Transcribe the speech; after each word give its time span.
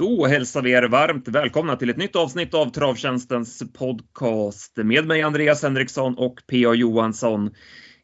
Då 0.00 0.26
hälsar 0.26 0.62
vi 0.62 0.72
er 0.72 0.82
varmt 0.82 1.28
välkomna 1.28 1.76
till 1.76 1.90
ett 1.90 1.96
nytt 1.96 2.16
avsnitt 2.16 2.54
av 2.54 2.70
Travtjänstens 2.70 3.72
podcast 3.72 4.76
med 4.76 5.06
mig 5.06 5.22
Andreas 5.22 5.62
Henriksson 5.62 6.14
och 6.18 6.40
P.A. 6.50 6.74
Johansson. 6.74 7.54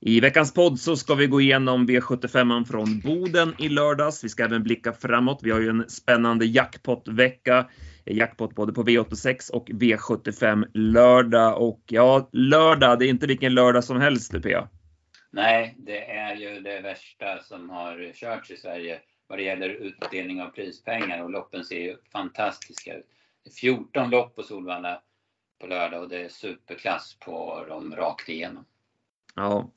I 0.00 0.20
veckans 0.20 0.54
podd 0.54 0.78
så 0.78 0.96
ska 0.96 1.14
vi 1.14 1.26
gå 1.26 1.40
igenom 1.40 1.88
V75 1.88 2.64
från 2.64 3.00
Boden 3.00 3.54
i 3.58 3.68
lördags. 3.68 4.24
Vi 4.24 4.28
ska 4.28 4.44
även 4.44 4.62
blicka 4.62 4.92
framåt. 4.92 5.40
Vi 5.42 5.50
har 5.50 5.60
ju 5.60 5.68
en 5.68 5.88
spännande 5.88 6.46
jackpot-vecka. 6.46 7.66
Jackpot 8.04 8.54
både 8.54 8.72
på 8.72 8.82
V86 8.82 9.50
och 9.52 9.68
V75 9.68 10.64
lördag. 10.74 11.62
Och 11.62 11.82
ja, 11.86 12.28
lördag, 12.32 12.98
det 12.98 13.06
är 13.06 13.10
inte 13.10 13.26
vilken 13.26 13.54
lördag 13.54 13.84
som 13.84 14.00
helst 14.00 14.42
P.A. 14.42 14.68
Nej, 15.32 15.74
det 15.78 16.10
är 16.10 16.36
ju 16.36 16.60
det 16.60 16.80
värsta 16.80 17.38
som 17.42 17.70
har 17.70 18.12
körts 18.14 18.50
i 18.50 18.56
Sverige 18.56 19.00
vad 19.26 19.38
det 19.38 19.42
gäller 19.42 19.68
utdelning 19.68 20.42
av 20.42 20.48
prispengar 20.48 21.22
och 21.22 21.30
loppen 21.30 21.64
ser 21.64 21.80
ju 21.80 21.96
fantastiska 22.12 22.94
ut. 22.94 23.06
14 23.60 24.10
lopp 24.10 24.36
på 24.36 24.42
Solvalla 24.42 25.00
på 25.60 25.66
lördag 25.66 26.02
och 26.02 26.08
det 26.08 26.24
är 26.24 26.28
superklass 26.28 27.16
på 27.24 27.64
dem 27.68 27.94
rakt 27.96 28.28
igenom. 28.28 28.64
Ja. 29.34 29.70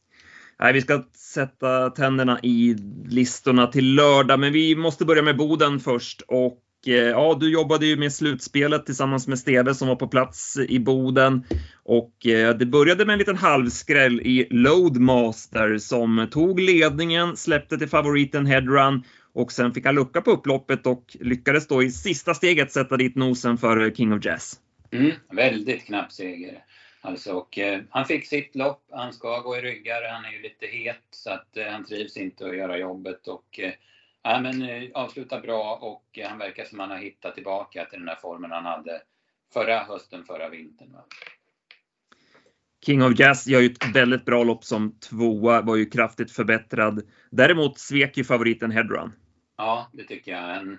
Nej, 0.59 0.73
vi 0.73 0.81
ska 0.81 1.03
sätta 1.13 1.89
tänderna 1.89 2.39
i 2.43 2.75
listorna 3.05 3.67
till 3.67 3.95
lördag, 3.95 4.39
men 4.39 4.53
vi 4.53 4.75
måste 4.75 5.05
börja 5.05 5.21
med 5.21 5.37
Boden 5.37 5.79
först. 5.79 6.21
Och 6.27 6.63
eh, 6.87 6.93
ja, 6.93 7.37
du 7.39 7.51
jobbade 7.51 7.85
ju 7.85 7.97
med 7.97 8.13
slutspelet 8.13 8.85
tillsammans 8.85 9.27
med 9.27 9.39
Steve 9.39 9.75
som 9.75 9.87
var 9.87 9.95
på 9.95 10.07
plats 10.07 10.57
i 10.57 10.79
Boden. 10.79 11.43
Och 11.83 12.27
eh, 12.27 12.57
det 12.57 12.65
började 12.65 13.05
med 13.05 13.13
en 13.13 13.19
liten 13.19 13.37
halvskräll 13.37 14.21
i 14.21 14.47
Loadmaster 14.49 15.77
som 15.77 16.27
tog 16.31 16.59
ledningen, 16.59 17.37
släppte 17.37 17.77
till 17.77 17.89
favoriten 17.89 18.45
Headrun 18.45 19.03
och 19.33 19.51
sen 19.51 19.73
fick 19.73 19.85
han 19.85 19.95
lucka 19.95 20.21
på 20.21 20.31
upploppet 20.31 20.87
och 20.87 21.17
lyckades 21.19 21.67
då 21.67 21.83
i 21.83 21.91
sista 21.91 22.33
steget 22.33 22.71
sätta 22.71 22.97
dit 22.97 23.15
nosen 23.15 23.57
för 23.57 23.91
King 23.91 24.13
of 24.13 24.25
Jazz. 24.25 24.59
Mm, 24.91 25.11
väldigt 25.31 25.85
knapp 25.85 26.11
seger. 26.11 26.63
Alltså, 27.01 27.33
och, 27.33 27.57
eh, 27.57 27.81
han 27.89 28.05
fick 28.05 28.27
sitt 28.27 28.55
lopp, 28.55 28.83
han 28.91 29.13
ska 29.13 29.39
gå 29.39 29.57
i 29.57 29.61
ryggar, 29.61 30.09
han 30.11 30.25
är 30.25 30.31
ju 30.31 30.41
lite 30.41 30.65
het 30.65 31.03
så 31.11 31.31
att 31.31 31.57
eh, 31.57 31.67
han 31.67 31.85
trivs 31.85 32.17
inte 32.17 32.45
att 32.45 32.57
göra 32.57 32.77
jobbet 32.77 33.27
och 33.27 33.59
eh, 33.59 33.73
men, 34.23 34.61
eh, 34.61 34.89
avslutar 34.93 35.41
bra 35.41 35.75
och 35.75 36.19
eh, 36.19 36.29
han 36.29 36.37
verkar 36.37 36.65
som 36.65 36.79
han 36.79 36.89
har 36.89 36.97
hittat 36.97 37.35
tillbaka 37.35 37.85
till 37.85 37.99
den 37.99 38.05
där 38.05 38.15
formen 38.15 38.51
han 38.51 38.65
hade 38.65 39.01
förra 39.53 39.79
hösten, 39.79 40.25
förra 40.25 40.49
vintern. 40.49 40.93
Va? 40.93 41.05
King 42.85 43.03
of 43.03 43.19
Jazz 43.19 43.47
gör 43.47 43.59
ju 43.59 43.67
ett 43.67 43.95
väldigt 43.95 44.25
bra 44.25 44.43
lopp 44.43 44.63
som 44.63 44.99
tvåa, 44.99 45.61
var 45.61 45.75
ju 45.75 45.85
kraftigt 45.85 46.31
förbättrad. 46.31 47.01
Däremot 47.29 47.79
svek 47.79 48.17
ju 48.17 48.23
favoriten 48.23 48.71
Headrun. 48.71 49.11
Ja, 49.57 49.89
det 49.93 50.03
tycker 50.03 50.31
jag. 50.31 50.57
En, 50.57 50.77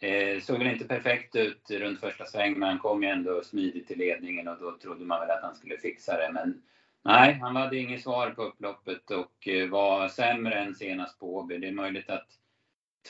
eh, 0.00 0.40
såg 0.40 0.58
väl 0.58 0.66
inte 0.66 0.84
perfekt 0.84 1.36
ut 1.36 1.70
runt 1.70 2.00
första 2.00 2.24
sväng, 2.24 2.58
men 2.58 2.68
han 2.68 2.78
kom 2.78 3.02
ju 3.02 3.08
ändå 3.08 3.42
smidigt 3.42 3.88
till 3.88 3.98
ledningen 3.98 4.48
och 4.48 4.58
då 4.60 4.78
trodde 4.82 5.04
man 5.04 5.20
väl 5.20 5.30
att 5.30 5.42
han 5.42 5.54
skulle 5.54 5.78
fixa 5.78 6.16
det. 6.16 6.30
Men 6.32 6.62
nej, 7.04 7.38
han 7.42 7.56
hade 7.56 7.76
inget 7.76 8.02
svar 8.02 8.30
på 8.30 8.42
upploppet 8.42 9.10
och 9.10 9.48
eh, 9.48 9.68
var 9.68 10.08
sämre 10.08 10.54
än 10.54 10.74
senast 10.74 11.18
på 11.18 11.36
Åby. 11.36 11.58
Det 11.58 11.68
är 11.68 11.72
möjligt 11.72 12.10
att 12.10 12.28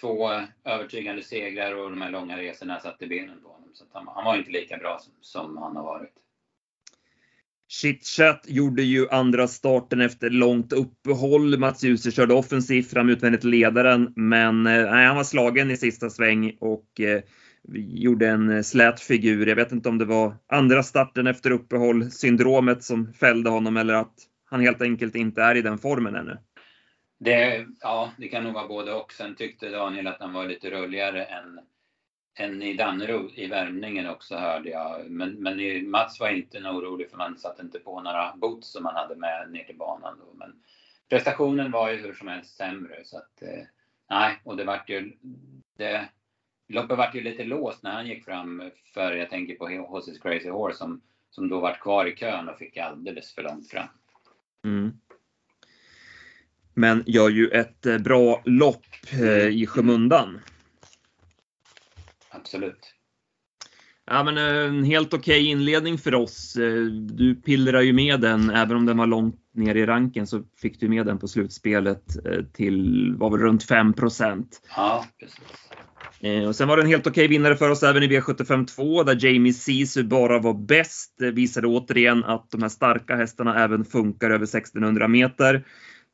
två 0.00 0.30
övertygande 0.64 1.22
segrar 1.22 1.74
och 1.74 1.90
de 1.90 2.02
här 2.02 2.10
långa 2.10 2.38
resorna 2.38 2.80
satte 2.80 3.06
benen 3.06 3.40
på 3.42 3.48
honom. 3.48 3.70
Så 3.72 3.84
han, 3.92 4.08
han, 4.14 4.24
var 4.24 4.36
inte 4.36 4.50
lika 4.50 4.77
bra 4.77 4.98
som, 4.98 5.12
som 5.20 5.56
han 5.56 5.77
har 5.77 5.84
varit. 5.84 6.23
Chitchat 7.68 8.44
gjorde 8.48 8.82
ju 8.82 9.08
andra 9.08 9.48
starten 9.48 10.00
efter 10.00 10.30
långt 10.30 10.72
uppehåll. 10.72 11.58
Mats 11.58 11.84
Djuse 11.84 12.10
körde 12.10 12.34
offensivt 12.34 12.90
fram 12.90 13.08
utvändigt 13.08 13.44
ledaren, 13.44 14.12
men 14.16 14.66
eh, 14.66 14.90
nej, 14.90 15.06
han 15.06 15.16
var 15.16 15.24
slagen 15.24 15.70
i 15.70 15.76
sista 15.76 16.10
sväng 16.10 16.56
och 16.60 17.00
eh, 17.00 17.22
gjorde 17.74 18.28
en 18.28 18.50
eh, 18.50 18.62
slät 18.62 19.00
figur. 19.00 19.46
Jag 19.46 19.56
vet 19.56 19.72
inte 19.72 19.88
om 19.88 19.98
det 19.98 20.04
var 20.04 20.34
andra 20.46 20.82
starten 20.82 21.26
efter 21.26 21.50
uppehåll, 21.50 22.10
syndromet 22.10 22.84
som 22.84 23.12
fällde 23.12 23.50
honom 23.50 23.77
eller 23.77 23.94
att 23.94 24.14
han 24.50 24.60
helt 24.60 24.83
enkelt 24.83 25.14
inte 25.14 25.42
är 25.42 25.55
i 25.55 25.62
den 25.62 25.78
formen 25.78 26.14
ännu. 26.14 26.39
Det, 27.20 27.66
ja, 27.80 28.12
det 28.18 28.28
kan 28.28 28.44
nog 28.44 28.52
vara 28.52 28.68
både 28.68 28.92
och. 28.92 29.12
Sen 29.12 29.34
tyckte 29.34 29.68
Daniel 29.68 30.06
att 30.06 30.20
han 30.20 30.33
var 30.33 30.46
lite 30.46 30.70
rulligare 30.70 31.24
än 31.24 31.58
en 32.34 32.62
i 32.62 32.74
Dannero 32.74 33.30
i 33.34 33.46
värmningen 33.46 34.08
också 34.08 34.36
hörde 34.36 34.70
jag. 34.70 35.11
Men, 35.11 35.33
men 35.33 35.90
Mats 35.90 36.20
var 36.20 36.28
inte 36.28 36.58
orolig 36.58 37.11
för 37.11 37.17
man 37.17 37.39
satte 37.39 37.62
inte 37.62 37.78
på 37.78 38.00
några 38.00 38.36
boots 38.36 38.72
som 38.72 38.83
man 38.83 38.95
hade 38.95 39.17
med 39.17 39.50
ner 39.50 39.64
till 39.64 39.77
banan. 39.77 40.18
Då. 40.18 40.34
Men 40.39 40.52
prestationen 41.08 41.70
var 41.70 41.90
ju 41.90 41.96
hur 41.96 42.14
som 42.14 42.28
helst 42.28 42.56
sämre. 42.56 43.05
Så 43.05 43.17
att, 43.17 43.42
eh, 43.42 43.64
nej, 44.11 44.40
och 44.45 44.56
det 44.56 44.64
vart 44.64 44.90
ju... 44.90 45.12
Det, 45.77 46.08
loppet 46.68 46.98
vart 46.98 47.14
ju 47.14 47.20
lite 47.20 47.45
låst 47.45 47.83
när 47.83 47.92
han 47.92 48.06
gick 48.06 48.24
fram 48.24 48.70
för 48.95 49.12
jag 49.12 49.30
tänker 49.30 49.55
på 49.55 49.68
Horses 49.68 50.18
Crazy 50.18 50.48
Horse 50.48 50.78
som, 50.78 51.01
som 51.30 51.48
då 51.48 51.61
vart 51.61 51.80
kvar 51.80 52.06
i 52.06 52.16
kön 52.16 52.48
och 52.48 52.58
fick 52.58 52.77
alldeles 52.77 53.34
för 53.34 53.42
långt 53.42 53.70
fram. 53.70 53.89
Mm. 54.64 54.92
Men 56.74 57.05
gör 57.06 57.28
ju 57.28 57.48
ett 57.48 57.86
eh, 57.86 57.98
bra 57.98 58.42
lopp 58.45 58.86
eh, 59.12 59.46
i 59.48 59.66
skymundan 59.66 60.40
absolut. 62.44 62.94
Ja, 64.06 64.24
men 64.24 64.38
eh, 64.38 64.68
en 64.68 64.84
helt 64.84 65.14
okej 65.14 65.40
okay 65.40 65.50
inledning 65.50 65.98
för 65.98 66.14
oss. 66.14 66.56
Eh, 66.56 66.84
du 66.92 67.34
pillrar 67.34 67.80
ju 67.80 67.92
med 67.92 68.20
den, 68.20 68.50
även 68.50 68.77
om 68.77 68.86
den 68.86 68.96
var 68.96 69.06
långt 69.06 69.40
ner 69.55 69.74
i 69.74 69.86
ranken 69.86 70.27
så 70.27 70.42
fick 70.56 70.80
du 70.80 70.88
med 70.88 71.06
den 71.06 71.18
på 71.18 71.28
slutspelet 71.28 72.27
eh, 72.27 72.44
till, 72.44 73.14
var 73.18 73.30
väl 73.30 73.40
runt 73.40 73.68
5% 73.68 74.44
Ja, 74.77 75.06
precis. 75.20 75.38
Och 76.48 76.56
sen 76.56 76.68
var 76.68 76.77
det 76.77 76.83
en 76.83 76.88
helt 76.88 77.06
okej 77.06 77.24
okay 77.24 77.28
vinnare 77.28 77.56
för 77.56 77.70
oss 77.70 77.83
även 77.83 78.02
i 78.02 78.08
V75 78.08 78.66
2 78.66 79.02
där 79.02 79.27
Jamie 79.27 79.52
Sisu 79.52 80.02
bara 80.02 80.38
var 80.38 80.54
bäst. 80.54 81.14
Visade 81.18 81.66
återigen 81.66 82.24
att 82.24 82.50
de 82.50 82.62
här 82.62 82.68
starka 82.68 83.16
hästarna 83.16 83.64
även 83.64 83.84
funkar 83.84 84.30
över 84.30 84.44
1600 84.44 85.08
meter. 85.08 85.64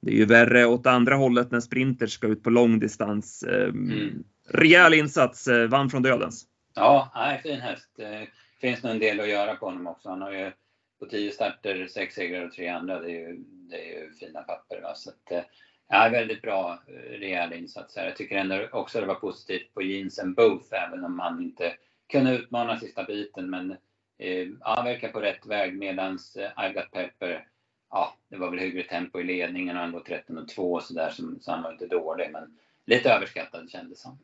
Det 0.03 0.11
är 0.13 0.17
ju 0.17 0.25
värre 0.25 0.67
åt 0.67 0.87
andra 0.87 1.15
hållet 1.15 1.51
när 1.51 1.61
sprinters 1.61 2.13
ska 2.13 2.27
ut 2.27 2.43
på 2.43 2.51
långdistans. 2.51 3.45
Mm 3.49 4.25
rejäl 4.53 4.95
insats, 4.95 5.49
eh, 5.49 5.69
vann 5.69 5.91
från 5.91 6.03
dödens. 6.03 6.47
Ja, 6.75 7.11
nej, 7.15 7.41
fin 7.43 7.61
häst. 7.61 7.91
Det 7.97 8.29
finns 8.61 8.83
nog 8.83 8.93
en 8.93 8.99
del 8.99 9.21
att 9.21 9.29
göra 9.29 9.57
på 9.57 9.67
honom 9.67 9.87
också. 9.87 10.09
Han 10.09 10.23
har 10.23 10.33
ju 10.33 10.53
på 10.99 11.07
tio 11.07 11.33
starter, 11.33 11.87
sex 11.87 12.15
segrar 12.15 12.47
och 12.47 12.53
tre 12.53 12.69
andra. 12.69 13.01
Det 13.01 13.11
är 13.11 13.29
ju, 13.29 13.37
det 13.47 13.77
är 13.77 14.01
ju 14.01 14.13
fina 14.13 14.43
papper. 14.43 14.81
Va? 14.81 14.95
Så 14.95 15.11
att, 15.11 15.33
eh, 15.33 15.43
ja, 15.89 16.09
väldigt 16.13 16.43
bra, 16.43 16.83
rejäl 17.11 17.53
insats 17.53 17.97
här. 17.97 18.05
Jag 18.05 18.17
tycker 18.17 18.39
ändå 18.39 18.69
också 18.73 19.01
det 19.01 19.07
var 19.07 19.15
positivt 19.15 19.75
på 19.75 19.83
Jeans 19.83 20.19
and 20.19 20.35
Booth, 20.35 20.75
även 20.75 21.05
om 21.05 21.19
han 21.19 21.43
inte 21.43 21.75
kunde 22.09 22.35
utmana 22.35 22.81
sista 22.81 23.05
biten. 23.05 23.51
Men 23.51 23.71
eh, 24.19 24.49
ja, 24.61 24.83
verkar 24.85 25.09
på 25.09 25.21
rätt 25.21 25.47
väg 25.47 25.79
medans 25.79 26.37
eh, 26.37 26.51
I've 26.57 26.75
Got 26.75 26.91
Pepper, 26.93 27.47
ja, 27.91 28.17
det 28.29 28.37
var 28.37 28.51
väl 28.51 28.59
hyggligt 28.59 28.91
tempo 28.91 29.21
i 29.21 29.25
ledningen 29.25 29.77
och 29.77 29.83
han 29.83 29.93
går 29.93 30.01
13 30.01 30.39
och 30.39 30.49
2 30.49 30.81
så 30.81 30.95
där, 30.95 31.11
så, 31.11 31.23
så 31.41 31.51
han 31.51 31.63
var 31.63 31.73
inte 31.73 31.87
dålig. 31.87 32.31
Men 32.33 32.59
lite 32.87 33.13
överskattad 33.13 33.71
kändes 33.71 34.05
han 34.05 34.19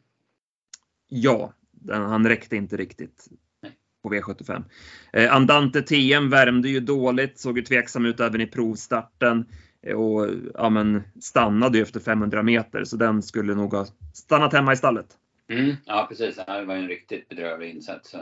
ja, 1.09 1.53
han 1.91 2.29
räckte 2.29 2.57
inte 2.57 2.77
riktigt 2.77 3.29
på 4.03 4.15
V75. 4.15 4.65
Eh, 5.13 5.35
Andante 5.35 5.83
TM 5.83 6.31
värmde 6.31 6.69
ju 6.69 6.81
dåligt, 6.81 7.39
såg 7.39 7.59
ju 7.59 7.65
tveksam 7.65 8.07
ut 8.07 8.21
även 8.21 8.41
i 8.41 8.47
provstarten 8.47 9.47
och 9.95 10.29
ja, 10.55 10.71
men 10.71 11.03
stannade 11.21 11.79
ju 11.79 11.83
efter 11.83 12.01
500 12.01 12.43
meter 12.43 12.85
så 12.85 12.97
den 12.97 13.23
skulle 13.23 13.55
nog 13.55 13.75
ha 13.75 13.87
stannat 14.15 14.53
hemma 14.53 14.73
i 14.73 14.77
stallet. 14.77 15.07
Mm, 15.49 15.77
ja 15.85 16.07
precis, 16.09 16.37
det 16.37 16.65
var 16.65 16.75
ju 16.75 16.81
en 16.81 16.89
riktigt 16.89 17.29
bedrövlig 17.29 17.71
insats. 17.71 18.15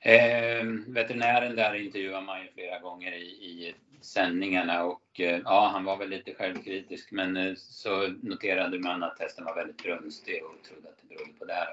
Eh, 0.00 0.64
veterinären 0.86 1.56
där 1.56 1.74
intervjuar 1.74 2.20
man 2.20 2.42
ju 2.42 2.48
flera 2.54 2.78
gånger 2.78 3.12
i, 3.12 3.24
i 3.24 3.74
sändningarna 4.00 4.84
och 4.84 5.20
eh, 5.20 5.40
ja, 5.44 5.70
han 5.72 5.84
var 5.84 5.96
väl 5.96 6.08
lite 6.08 6.34
självkritisk 6.34 7.12
men 7.12 7.36
eh, 7.36 7.54
så 7.56 8.08
noterade 8.22 8.78
man 8.78 9.02
att 9.02 9.18
hästen 9.18 9.44
var 9.44 9.54
väldigt 9.54 9.82
brunstig 9.82 10.44
och 10.44 10.64
trodde 10.68 10.88
att 10.88 10.98
det 11.02 11.14
berodde 11.14 11.38
på 11.38 11.44
det. 11.44 11.68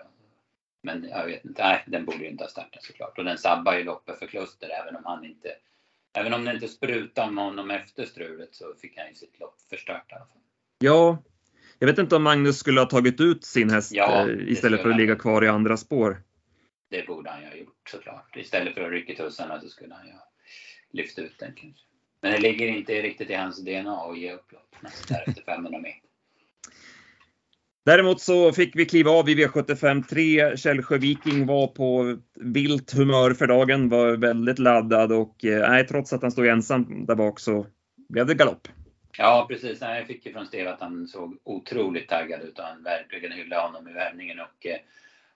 Men 0.83 1.07
jag 1.09 1.25
vet 1.25 1.45
inte, 1.45 1.63
nej, 1.63 1.83
den 1.87 2.05
borde 2.05 2.17
ju 2.17 2.29
inte 2.29 2.43
ha 2.43 2.49
startat 2.49 2.83
såklart. 2.83 3.17
Och 3.17 3.23
den 3.23 3.37
sabbar 3.37 3.73
ju 3.73 3.83
loppet 3.83 4.19
för 4.19 4.27
Kluster 4.27 4.69
även 4.81 4.95
om 4.95 5.05
han 5.05 5.25
inte, 5.25 5.49
även 6.17 6.33
om 6.33 6.45
det 6.45 6.53
inte 6.53 6.67
sprutade 6.67 7.27
om 7.27 7.37
honom 7.37 7.71
efter 7.71 8.05
strulet 8.05 8.55
så 8.55 8.65
fick 8.81 8.97
han 8.97 9.09
ju 9.09 9.15
sitt 9.15 9.39
lopp 9.39 9.55
förstört 9.69 10.11
i 10.11 10.15
alla 10.15 10.25
fall. 10.25 10.41
Ja, 10.79 11.23
jag 11.79 11.87
vet 11.87 11.97
inte 11.97 12.15
om 12.15 12.23
Magnus 12.23 12.57
skulle 12.57 12.81
ha 12.81 12.85
tagit 12.85 13.21
ut 13.21 13.43
sin 13.43 13.69
häst 13.69 13.91
ja, 13.93 14.29
eh, 14.29 14.51
istället 14.51 14.81
för 14.81 14.89
att 14.89 14.97
ligga 14.97 15.15
kvar 15.15 15.43
i 15.43 15.47
andra 15.47 15.77
spår. 15.77 16.17
Det 16.93 17.07
borde 17.07 17.29
han 17.29 17.41
ju 17.41 17.47
ha 17.47 17.55
gjort 17.55 17.89
såklart. 17.89 18.37
Istället 18.37 18.73
för 18.73 18.81
att 18.81 18.91
rycka 18.91 19.23
tussarna 19.23 19.61
så 19.61 19.69
skulle 19.69 19.93
han 19.93 20.07
ju 20.07 20.11
ha 20.11 20.27
lyft 20.91 21.19
ut 21.19 21.39
den 21.39 21.53
kanske. 21.55 21.85
Men 22.21 22.31
det 22.31 22.39
ligger 22.39 22.67
inte 22.67 23.01
riktigt 23.01 23.29
i 23.29 23.33
hans 23.33 23.65
DNA 23.65 23.97
att 23.97 24.17
ge 24.17 24.33
upp 24.33 24.51
lopp 24.51 24.75
där 25.07 25.23
efter 25.27 25.43
500 25.43 25.79
meter. 25.79 26.09
Däremot 27.85 28.21
så 28.21 28.51
fick 28.51 28.75
vi 28.75 28.85
kliva 28.85 29.11
av 29.11 29.29
i 29.29 29.35
V75 29.35 30.03
3. 30.03 30.57
Källsjö 30.57 30.97
Viking 30.97 31.45
var 31.45 31.67
på 31.67 32.17
vilt 32.35 32.93
humör 32.93 33.33
för 33.33 33.47
dagen, 33.47 33.89
var 33.89 34.11
väldigt 34.11 34.59
laddad 34.59 35.11
och 35.11 35.45
eh, 35.45 35.69
nej, 35.69 35.87
trots 35.87 36.13
att 36.13 36.21
han 36.21 36.31
stod 36.31 36.47
ensam 36.47 37.05
där 37.05 37.15
bak 37.15 37.39
så 37.39 37.65
blev 38.09 38.25
det 38.25 38.33
galopp. 38.33 38.67
Ja, 39.17 39.45
precis. 39.49 39.81
Jag 39.81 40.07
fick 40.07 40.25
ju 40.25 40.33
från 40.33 40.45
Steve 40.45 40.73
att 40.73 40.81
han 40.81 41.07
såg 41.07 41.37
otroligt 41.43 42.09
taggad 42.09 42.41
ut 42.41 42.59
och 42.59 42.65
han 42.65 42.83
verkligen 42.83 43.31
hyllade 43.31 43.61
honom 43.61 43.87
i 43.87 43.93
värmningen 43.93 44.39
och 44.39 44.65
eh, 44.65 44.77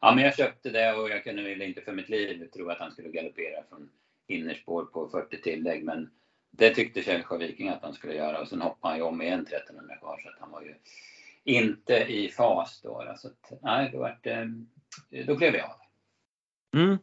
ja, 0.01 0.15
men 0.15 0.23
jag 0.23 0.35
köpte 0.35 0.69
det 0.69 0.93
och 0.93 1.09
jag 1.09 1.23
kunde 1.23 1.41
väl 1.41 1.61
inte 1.61 1.81
för 1.81 1.91
mitt 1.91 2.09
liv 2.09 2.47
tro 2.53 2.69
att 2.69 2.79
han 2.79 2.91
skulle 2.91 3.09
galoppera 3.09 3.63
från 3.69 3.89
innerspår 4.27 4.85
på 4.85 5.09
40 5.09 5.41
tillägg. 5.41 5.83
Men 5.83 6.09
det 6.51 6.75
tyckte 6.75 7.01
Källsjö 7.01 7.37
Viking 7.37 7.69
att 7.69 7.81
han 7.81 7.93
skulle 7.93 8.13
göra 8.13 8.39
och 8.41 8.47
sen 8.47 8.61
hoppade 8.61 8.91
han 8.91 8.97
ju 8.97 9.03
om 9.03 9.21
igen 9.21 9.47
1300 9.47 9.95
kvar 9.95 10.19
så 10.23 10.29
att 10.29 10.39
han 10.39 10.51
var 10.51 10.61
ju 10.61 10.75
inte 11.43 11.95
i 11.95 12.29
fas 12.29 12.81
då. 12.81 13.15
Så 13.17 13.27
att, 13.27 13.61
nej, 13.61 13.89
då, 13.93 13.99
vart, 13.99 14.27
då 15.27 15.37
klev 15.37 15.55
jag 15.55 15.65
av. 15.65 15.75
Mm. 16.79 16.97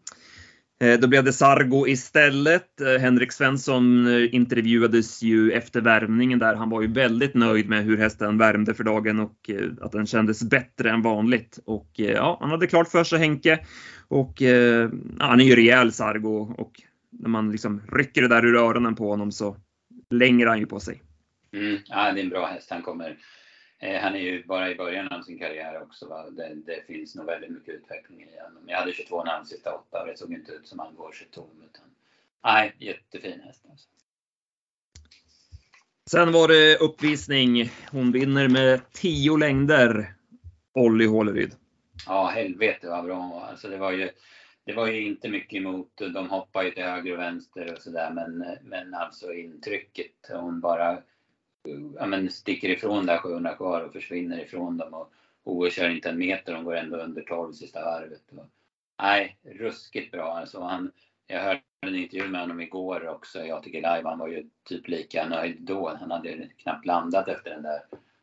Eh, 0.85 1.01
då 1.01 1.09
blev 1.09 1.25
det 1.25 1.33
Sargo 1.33 1.87
istället. 1.87 2.81
Eh, 2.81 3.01
Henrik 3.01 3.33
Svensson 3.33 4.07
eh, 4.07 4.35
intervjuades 4.35 5.23
ju 5.23 5.53
efter 5.53 5.81
värmningen 5.81 6.39
där. 6.39 6.55
Han 6.55 6.71
var 6.71 6.83
ju 6.83 6.93
väldigt 6.93 7.35
nöjd 7.35 7.69
med 7.69 7.85
hur 7.85 7.97
hästen 7.97 8.39
värmde 8.39 8.75
för 8.75 8.85
dagen 8.85 9.21
och 9.21 9.51
att 9.81 9.93
den 9.93 10.07
kändes 10.07 10.43
bättre 10.43 10.91
än 10.91 11.03
vanligt. 11.03 11.59
Och 11.65 11.91
ja, 11.93 12.39
han 12.41 12.51
hade 12.51 12.67
klart 12.67 12.89
för 12.89 13.05
sig 13.05 13.19
Henke. 13.19 13.59
Och 14.09 14.41
ja, 14.41 14.91
han 15.19 15.41
är 15.41 15.45
ju 15.45 15.57
rejäl 15.57 15.93
Sargo 15.93 16.55
och 16.59 16.81
när 17.11 17.29
man 17.29 17.53
liksom 17.53 17.83
rycker 17.93 18.23
det 18.23 18.29
där 18.29 18.47
ur 18.47 18.57
öronen 18.57 18.95
på 18.95 19.11
honom 19.11 19.33
så 19.33 19.57
länger 20.11 20.47
han 20.47 20.59
ju 20.59 20.67
på 20.67 20.81
sig. 20.81 21.03
Mm, 21.53 21.79
ja, 21.85 22.13
det 22.13 22.21
är 22.21 22.25
en 22.25 22.31
bra 22.31 22.47
häst. 22.47 22.71
Han 22.71 22.83
kommer 22.83 23.17
han 23.93 24.15
är 24.15 24.21
ju 24.21 24.45
bara 24.45 24.71
i 24.71 24.75
början 24.75 25.09
av 25.09 25.23
sin 25.23 25.39
karriär 25.39 25.83
också. 25.83 26.31
Det, 26.31 26.55
det, 26.55 26.87
finns 26.87 27.15
nog 27.15 27.27
väldigt 27.27 27.51
mycket 27.51 27.75
utveckling 27.75 28.23
i 28.23 28.41
honom. 28.45 28.63
Jag 28.67 28.79
hade 28.79 28.93
22 28.93 29.25
namn 29.25 29.47
sista 29.47 29.75
åtta 29.75 30.01
och 30.01 30.07
det 30.07 30.17
såg 30.17 30.33
inte 30.33 30.53
ut 30.53 30.69
som 30.69 30.79
han 30.79 30.95
går 30.95 31.13
sig 31.13 31.27
tom. 31.31 31.51
Utan, 31.71 31.85
nej, 32.45 32.75
jättefin 32.79 33.41
häst. 33.41 33.65
Alltså. 33.71 33.89
Sen 36.11 36.33
var 36.33 36.49
det 36.49 36.77
uppvisning. 36.77 37.71
Hon 37.91 38.13
vinner 38.13 38.49
med 38.49 38.81
10 38.93 39.37
längder. 39.37 40.15
Olli 40.73 41.07
Håleryd. 41.07 41.55
Ja, 42.07 42.27
helvete 42.27 42.89
vad 42.89 43.05
bra 43.05 43.15
hon 43.15 43.31
var. 43.31 43.47
Alltså 43.47 43.69
det 43.69 43.77
var 43.77 43.93
ju 43.93 44.11
det 44.65 44.73
var 44.73 44.87
ju 44.87 45.07
inte 45.07 45.29
mycket 45.29 45.57
emot. 45.57 45.97
De 45.97 46.31
hoppade 46.31 46.65
ju 46.65 46.71
till 46.71 46.85
höger 46.85 47.13
och 47.13 47.19
vänster 47.19 47.73
och 47.73 47.83
sådär. 47.83 48.11
Men, 48.11 48.45
men 48.63 48.95
alltså 48.95 49.33
intrycket. 49.33 50.31
Hon 50.31 50.61
bara 50.61 50.99
ja, 51.99 52.07
men 52.07 52.31
sticker 52.31 52.69
ifrån 52.69 53.07
där 53.07 53.19
700 53.19 53.55
kvar 53.55 53.81
och 53.81 53.93
försvinner 53.93 54.41
ifrån 54.41 54.77
dem. 54.77 54.95
Och 54.95 55.13
OE 55.45 55.71
kör 55.71 55.91
inte 55.91 56.09
en 56.09 56.19
meter, 56.19 56.53
de 56.53 56.65
går 56.65 56.77
ändå 56.77 56.97
under 56.97 57.23
12 57.23 57.53
sista 57.53 57.85
varvet. 57.85 58.23
Och, 58.37 58.47
nej, 59.03 59.39
ruskigt 59.43 60.13
bra 60.13 60.33
alltså. 60.33 60.61
Han, 60.61 60.93
jag 61.27 61.41
hörde 61.41 61.61
en 61.81 61.95
intervju 61.95 62.29
med 62.29 62.41
honom 62.41 62.61
igår 62.61 63.09
också, 63.09 63.45
jag 63.45 63.63
tycker 63.63 63.79
live. 63.79 64.09
Han 64.09 64.19
var 64.19 64.29
ju 64.29 64.51
typ 64.65 64.89
lika 64.89 65.29
nöjd 65.29 65.63
då. 65.63 65.97
Han 66.01 66.11
hade 66.11 66.49
knappt 66.57 66.87
landat 66.87 67.29
efter 67.29 67.51
den 67.51 67.63
där 67.63 67.81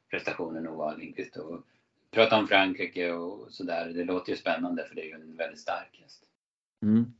prestationen, 0.10 0.68
Ove 0.68 0.98
Lindqvist. 0.98 1.38
Och 1.38 1.66
prata 2.12 2.38
om 2.38 2.48
Frankrike 2.48 3.12
och 3.12 3.52
sådär. 3.52 3.86
Det 3.96 4.04
låter 4.04 4.32
ju 4.32 4.38
spännande 4.38 4.86
för 4.86 4.96
det 4.96 5.02
är 5.02 5.06
ju 5.06 5.14
en 5.14 5.36
väldigt 5.36 5.60
stark 5.60 6.00
häst. 6.02 6.24
Mm. 6.84 7.14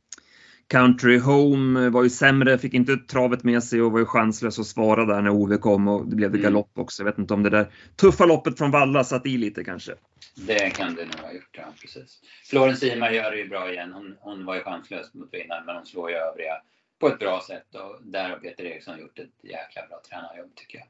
Country 0.72 1.18
Home 1.18 1.88
var 1.88 2.02
ju 2.02 2.10
sämre, 2.10 2.58
fick 2.58 2.74
inte 2.74 2.96
travet 2.96 3.44
med 3.44 3.64
sig 3.64 3.82
och 3.82 3.92
var 3.92 3.98
ju 3.98 4.06
chanslös 4.06 4.58
att 4.58 4.66
svara 4.66 5.04
där 5.04 5.22
när 5.22 5.30
Ove 5.30 5.56
kom 5.56 5.88
och 5.88 6.06
det 6.06 6.16
blev 6.16 6.30
mm. 6.30 6.42
galopp 6.42 6.78
också. 6.78 7.02
Jag 7.02 7.04
vet 7.04 7.18
inte 7.18 7.34
om 7.34 7.42
det 7.42 7.50
där 7.50 7.72
tuffa 7.96 8.26
loppet 8.26 8.58
från 8.58 8.70
Valla 8.70 9.04
satt 9.04 9.26
i 9.26 9.38
lite 9.38 9.64
kanske. 9.64 9.94
Det 10.34 10.70
kan 10.70 10.94
det 10.94 11.04
nog 11.04 11.14
ha 11.14 11.32
gjort, 11.32 11.50
ja 11.52 11.64
precis. 11.80 12.20
Florence 12.50 12.86
Ima 12.86 13.12
gör 13.12 13.30
det 13.30 13.36
ju 13.36 13.48
bra 13.48 13.72
igen. 13.72 13.92
Hon, 13.92 14.16
hon 14.20 14.44
var 14.44 14.54
ju 14.54 14.62
chanslös 14.62 15.14
mot 15.14 15.28
vinnaren 15.32 15.66
men 15.66 15.76
hon 15.76 15.86
slår 15.86 16.10
ju 16.10 16.16
övriga 16.16 16.54
på 17.00 17.08
ett 17.08 17.18
bra 17.18 17.42
sätt 17.46 17.74
och 17.74 17.98
där 18.02 18.30
har 18.30 18.36
Peter 18.36 18.64
Eriksson 18.64 19.00
gjort 19.00 19.18
ett 19.18 19.44
jäkla 19.44 19.86
bra 19.88 20.00
tränarjobb 20.08 20.54
tycker 20.54 20.78
jag. 20.78 20.86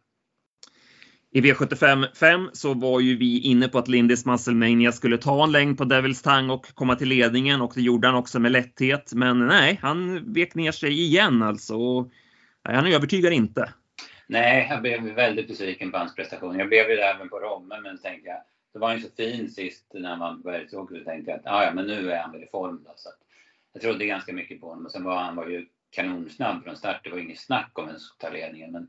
I 1.35 1.41
V75 1.41 2.07
5 2.15 2.51
så 2.53 2.75
var 2.75 3.01
ju 3.01 3.17
vi 3.17 3.41
inne 3.41 3.69
på 3.69 3.79
att 3.79 3.89
Lindis 3.89 4.27
Musclemania 4.27 4.93
skulle 4.93 5.19
ta 5.19 5.45
en 5.45 5.53
längd 5.53 5.79
på 5.79 5.85
Devils 5.85 6.23
Tang 6.23 6.51
och 6.51 6.75
komma 6.75 6.97
till 6.97 7.09
ledningen 7.09 7.61
och 7.61 7.73
det 7.75 7.81
gjorde 7.81 8.09
han 8.09 8.17
också 8.17 8.39
med 8.39 8.53
lätthet. 8.53 9.13
Men 9.15 9.47
nej, 9.47 9.79
han 9.83 10.33
vek 10.33 10.55
ner 10.55 10.73
sig 10.73 11.01
igen 11.01 11.43
alltså. 11.43 12.03
Nej, 12.65 12.75
han 12.75 12.87
övertygar 12.87 13.31
inte. 13.31 13.73
Nej, 14.27 14.67
jag 14.71 14.83
blev 14.83 15.03
väldigt 15.03 15.49
besviken 15.49 15.93
på 15.93 15.99
hans 15.99 16.15
prestation. 16.15 16.59
Jag 16.59 16.69
blev 16.69 16.91
ju 16.91 16.97
det 16.97 17.03
även 17.03 17.29
på 17.29 17.39
Romme, 17.39 17.81
men 17.83 17.99
tänkte 17.99 18.29
jag, 18.29 18.43
det 18.73 18.79
var 18.79 18.95
ju 18.95 19.01
så 19.01 19.09
fin 19.17 19.51
sist 19.51 19.87
när 19.95 20.17
man 20.17 20.43
började 20.43 20.69
så 20.69 20.87
tänkte 20.87 21.31
jag 21.31 21.41
att 21.41 21.47
ah, 21.47 21.65
ja, 21.65 21.73
men 21.75 21.87
nu 21.87 22.13
är 22.13 22.23
han 22.23 22.33
väl 22.33 22.43
i 22.43 22.49
form. 22.53 22.85
Då. 22.85 22.93
Så 22.97 23.09
jag 23.73 23.83
trodde 23.83 24.07
ganska 24.07 24.33
mycket 24.33 24.61
på 24.61 24.69
honom 24.69 24.87
och 24.87 24.93
sen 24.93 25.05
var 25.05 25.23
han 25.23 25.37
var 25.37 25.49
ju 25.49 25.67
kanonsnabb 25.91 26.65
från 26.65 26.77
start. 26.77 27.01
Det 27.05 27.11
var 27.11 27.19
inget 27.19 27.41
snack 27.41 27.79
om 27.79 27.89
att 27.89 27.97
ta 28.19 28.29
ledningen. 28.29 28.73
Men 28.73 28.89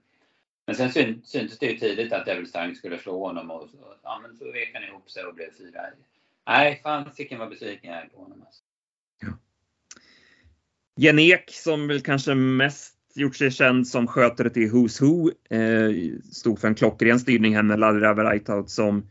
men 0.66 0.76
sen 0.76 0.92
syn, 0.92 1.22
syntes 1.24 1.60
det 1.60 1.66
ju 1.66 1.78
tidigt 1.78 2.14
att 2.14 2.26
Devil 2.26 2.48
Stang 2.48 2.76
skulle 2.76 2.98
slå 2.98 3.28
honom 3.28 3.52
och 3.52 3.70
så, 3.70 3.78
ja, 4.04 4.20
men 4.22 4.38
så 4.38 4.52
vek 4.52 4.72
han 4.74 4.84
ihop 4.84 5.12
sig 5.12 5.24
och 5.24 5.36
blev 5.36 5.52
fyra. 5.58 5.82
Nej, 6.48 6.80
fasiken 6.84 7.40
vad 7.40 7.50
besviken 7.50 7.92
jag 7.92 8.02
är 8.04 8.08
på 8.08 8.18
honom. 8.22 8.42
Alltså. 8.42 8.62
Ja. 9.22 9.38
Genek 10.96 11.52
som 11.52 11.88
väl 11.88 12.02
kanske 12.02 12.36
mest 12.36 12.98
gjort 13.16 13.36
sig 13.36 13.52
känd 13.52 13.88
som 13.88 14.08
skötare 14.08 14.50
till 14.50 14.72
Who's 14.72 15.02
Who 15.02 15.32
eh, 15.56 16.20
stod 16.32 16.60
för 16.60 16.68
en 16.68 16.76
klockren 16.76 17.20
styrning 17.20 17.56
här 17.56 17.64
med 17.64 17.80
Ladra 17.80 18.32
Rightout 18.32 18.70
som 18.70 19.10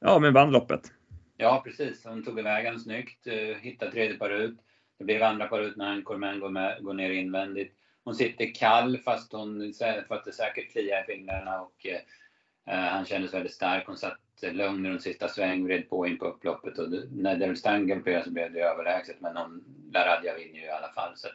ja, 0.00 0.18
men 0.18 0.32
vann 0.32 0.50
loppet. 0.50 0.92
Ja, 1.36 1.62
precis. 1.64 2.04
Hon 2.04 2.24
tog 2.24 2.38
iväg 2.38 2.66
honom 2.66 2.80
snyggt, 2.80 3.26
eh, 3.26 3.56
hittade 3.60 3.92
tredje 3.92 4.18
par 4.18 4.30
ut. 4.30 4.58
Det 4.98 5.04
blev 5.04 5.22
andra 5.22 5.46
par 5.46 5.60
ut 5.60 5.76
när 5.76 5.86
Anchorman 5.86 6.40
går, 6.40 6.48
med, 6.48 6.82
går 6.82 6.94
ner 6.94 7.10
invändigt 7.10 7.74
hon 8.04 8.14
sitter 8.14 8.54
kall 8.54 8.98
fast 8.98 9.32
hon 9.32 9.72
för 10.08 10.14
att 10.14 10.24
det 10.24 10.32
säkert 10.32 10.72
kliar 10.72 11.02
i 11.02 11.06
fingrarna 11.06 11.60
och 11.60 11.86
eh, 11.86 12.74
han 12.74 13.04
kändes 13.04 13.34
väldigt 13.34 13.52
stark. 13.52 13.86
Hon 13.86 13.96
satt 13.96 14.18
lugn 14.42 14.86
runt 14.86 15.02
sista 15.02 15.28
sväng, 15.28 15.64
vred 15.64 15.88
på 15.88 16.06
in 16.06 16.18
på 16.18 16.26
upploppet 16.26 16.78
och 16.78 16.88
när 17.10 17.36
Devil 17.36 17.56
Stang 17.56 17.86
galopperade 17.86 18.24
så 18.24 18.30
blev 18.30 18.52
det 18.52 18.60
överlägset 18.60 19.20
men 19.20 19.36
hon, 19.36 19.64
Laradja 19.92 20.34
vinner 20.34 20.58
ju 20.58 20.64
i 20.64 20.70
alla 20.70 20.92
fall. 20.92 21.16
Så 21.16 21.26
att, 21.26 21.34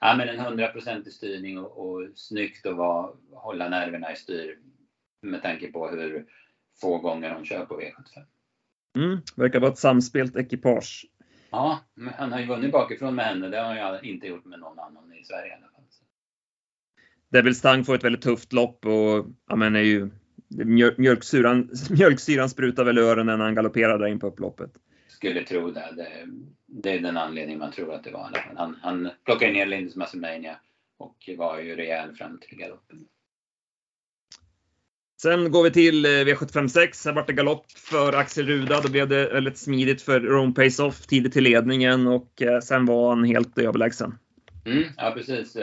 ja, 0.00 0.14
men 0.16 0.28
en 0.28 0.40
hundraprocentig 0.40 1.12
styrning 1.12 1.58
och, 1.58 1.78
och 1.78 2.08
snyggt 2.14 2.66
att 2.66 2.76
vara, 2.76 3.12
hålla 3.32 3.68
nerverna 3.68 4.12
i 4.12 4.16
styr 4.16 4.58
med 5.22 5.42
tanke 5.42 5.72
på 5.72 5.88
hur 5.88 6.26
få 6.80 6.98
gånger 6.98 7.30
hon 7.30 7.44
kör 7.44 7.66
på 7.66 7.80
V75. 7.80 8.24
Mm, 8.96 9.18
verkar 9.36 9.60
vara 9.60 9.72
ett 9.72 9.78
samspelt 9.78 10.36
ekipage. 10.36 11.06
Ja, 11.50 11.80
men 11.94 12.14
han 12.14 12.32
har 12.32 12.40
ju 12.40 12.46
vunnit 12.46 12.72
bakifrån 12.72 13.14
med 13.14 13.24
henne. 13.24 13.48
Det 13.48 13.58
har 13.58 13.74
han 13.74 14.04
ju 14.04 14.10
inte 14.12 14.26
gjort 14.26 14.44
med 14.44 14.58
någon 14.58 14.78
annan 14.78 15.12
i 15.12 15.24
Sverige 15.24 15.48
i 15.48 15.52
alla 15.52 15.66
fall. 15.66 15.84
Devil 17.32 17.54
Stang 17.54 17.84
får 17.84 17.94
ett 17.94 18.04
väldigt 18.04 18.22
tufft 18.22 18.52
lopp 18.52 18.86
och 18.86 19.26
ja, 19.48 19.56
men 19.56 19.76
är 19.76 19.80
ju 19.80 20.10
mjölksyran, 20.96 21.70
mjölksyran 21.90 22.50
sprutar 22.50 22.84
väl 22.84 22.98
öronen 22.98 23.38
när 23.38 23.44
han 23.44 23.54
galopperar 23.54 23.98
där 23.98 24.06
in 24.06 24.18
på 24.18 24.26
upploppet. 24.26 24.70
Skulle 25.08 25.42
tro 25.42 25.70
det. 25.70 25.92
det. 25.96 26.08
det. 26.66 26.90
är 26.90 26.98
den 26.98 27.16
anledningen 27.16 27.58
man 27.58 27.72
tror 27.72 27.94
att 27.94 28.04
det 28.04 28.10
var. 28.10 28.30
Han, 28.56 28.76
han 28.82 29.10
plockade 29.24 29.52
ner 29.52 29.66
Lindis 29.66 29.96
Massimania 29.96 30.56
och 30.98 31.30
var 31.38 31.58
ju 31.60 31.76
rejäl 31.76 32.12
fram 32.12 32.38
till 32.40 32.58
galoppen. 32.58 33.06
Sen 35.22 35.50
går 35.50 35.62
vi 35.62 35.70
till 35.70 36.04
eh, 36.04 36.08
V756. 36.08 37.06
Här 37.06 37.12
vart 37.12 37.26
det 37.26 37.32
galopp 37.32 37.72
för 37.72 38.12
Axel 38.12 38.46
Ruda. 38.46 38.80
Då 38.80 38.90
blev 38.90 39.08
det 39.08 39.32
väldigt 39.32 39.58
smidigt 39.58 40.02
för 40.02 40.20
Rome 40.20 40.52
Pace 40.52 40.82
Off 40.82 41.06
tidigt 41.06 41.32
till 41.32 41.44
ledningen 41.44 42.06
och 42.06 42.42
eh, 42.42 42.60
sen 42.60 42.86
var 42.86 43.08
han 43.08 43.24
helt 43.24 43.58
överlägsen. 43.58 44.18
Mm, 44.64 44.84
ja, 44.96 45.12
precis. 45.16 45.56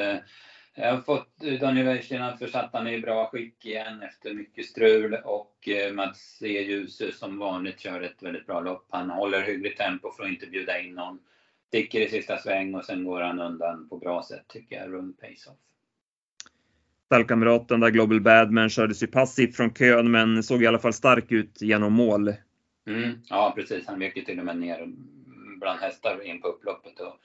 Eh, 0.75 0.85
jag 0.85 0.91
har 0.91 1.01
fått 1.01 1.37
Daniel 1.37 1.85
Wäjersten 1.85 2.37
försatt 2.37 2.69
han 2.73 2.87
i 2.87 2.99
bra 2.99 3.29
skick 3.29 3.65
igen 3.65 4.03
efter 4.03 4.33
mycket 4.33 4.65
strul 4.65 5.13
och 5.13 5.69
eh, 5.69 5.93
Mats 5.93 6.41
E. 6.41 6.61
Djuse 6.61 7.11
som 7.11 7.39
vanligt 7.39 7.79
kör 7.79 8.01
ett 8.01 8.23
väldigt 8.23 8.45
bra 8.45 8.59
lopp. 8.59 8.87
Han 8.89 9.09
håller 9.09 9.41
hyggligt 9.41 9.77
tempo 9.77 10.11
för 10.11 10.23
att 10.23 10.29
inte 10.29 10.47
bjuda 10.47 10.79
in 10.79 10.95
någon. 10.95 11.19
Sticker 11.67 12.01
i 12.01 12.09
sista 12.09 12.37
sväng 12.37 12.75
och 12.75 12.85
sen 12.85 13.03
går 13.03 13.21
han 13.21 13.39
undan 13.39 13.89
på 13.89 13.97
bra 13.97 14.23
sätt 14.23 14.45
tycker 14.47 14.75
jag, 14.75 14.93
runt 14.93 15.21
pace-off. 15.21 15.57
Stallkamraten 17.05 17.79
där 17.79 17.89
Global 17.89 18.21
Badman 18.21 18.69
kördes 18.69 19.03
ju 19.03 19.07
passivt 19.07 19.55
från 19.55 19.73
kön 19.73 20.11
men 20.11 20.43
såg 20.43 20.63
i 20.63 20.67
alla 20.67 20.79
fall 20.79 20.93
stark 20.93 21.31
ut 21.31 21.61
genom 21.61 21.93
mål. 21.93 22.33
Mm, 22.87 23.19
ja 23.29 23.53
precis, 23.55 23.87
han 23.87 23.99
vek 23.99 24.17
ju 24.17 24.23
till 24.23 24.39
och 24.39 24.45
med 24.45 24.57
ner 24.57 24.87
bland 25.59 25.79
hästar 25.79 26.25
in 26.25 26.41
på 26.41 26.47
upploppet. 26.47 26.99
Och 26.99 27.19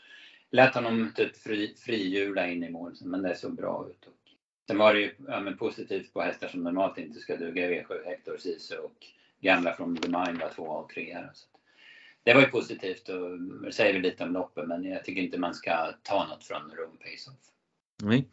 lät 0.50 0.74
honom 0.74 1.12
typ 1.14 1.36
fri, 1.36 1.74
frihjula 1.78 2.48
in 2.48 2.64
i 2.64 2.70
mål, 2.70 2.94
men 3.00 3.22
det 3.22 3.36
såg 3.36 3.56
bra 3.56 3.86
ut. 3.90 4.06
Och 4.06 4.30
sen 4.66 4.78
var 4.78 4.94
det 4.94 5.00
ju 5.00 5.14
ja, 5.28 5.52
positivt 5.58 6.12
på 6.12 6.20
hästar 6.20 6.48
som 6.48 6.62
normalt 6.62 6.98
inte 6.98 7.20
ska 7.20 7.36
duga 7.36 7.70
V7, 7.70 8.04
Hector 8.04 8.36
Sisu 8.38 8.76
och 8.76 9.06
gamla 9.40 9.76
från 9.76 9.96
The 9.96 10.08
Mind 10.08 10.40
var 10.40 10.52
två 10.54 10.62
och 10.62 10.90
tre 10.90 11.14
här. 11.14 11.30
Så 11.34 11.46
det 12.22 12.34
var 12.34 12.40
ju 12.40 12.46
positivt 12.46 13.08
och 13.08 13.40
det 13.40 13.72
säger 13.72 13.92
väl 13.92 14.02
lite 14.02 14.24
om 14.24 14.32
loppet, 14.32 14.68
men 14.68 14.84
jag 14.84 15.04
tycker 15.04 15.22
inte 15.22 15.38
man 15.38 15.54
ska 15.54 15.92
ta 16.02 16.26
något 16.26 16.44
från 16.44 16.60
Room 16.60 16.96
Pace 16.96 17.30
Off. 17.30 17.52
Nej. 18.02 18.28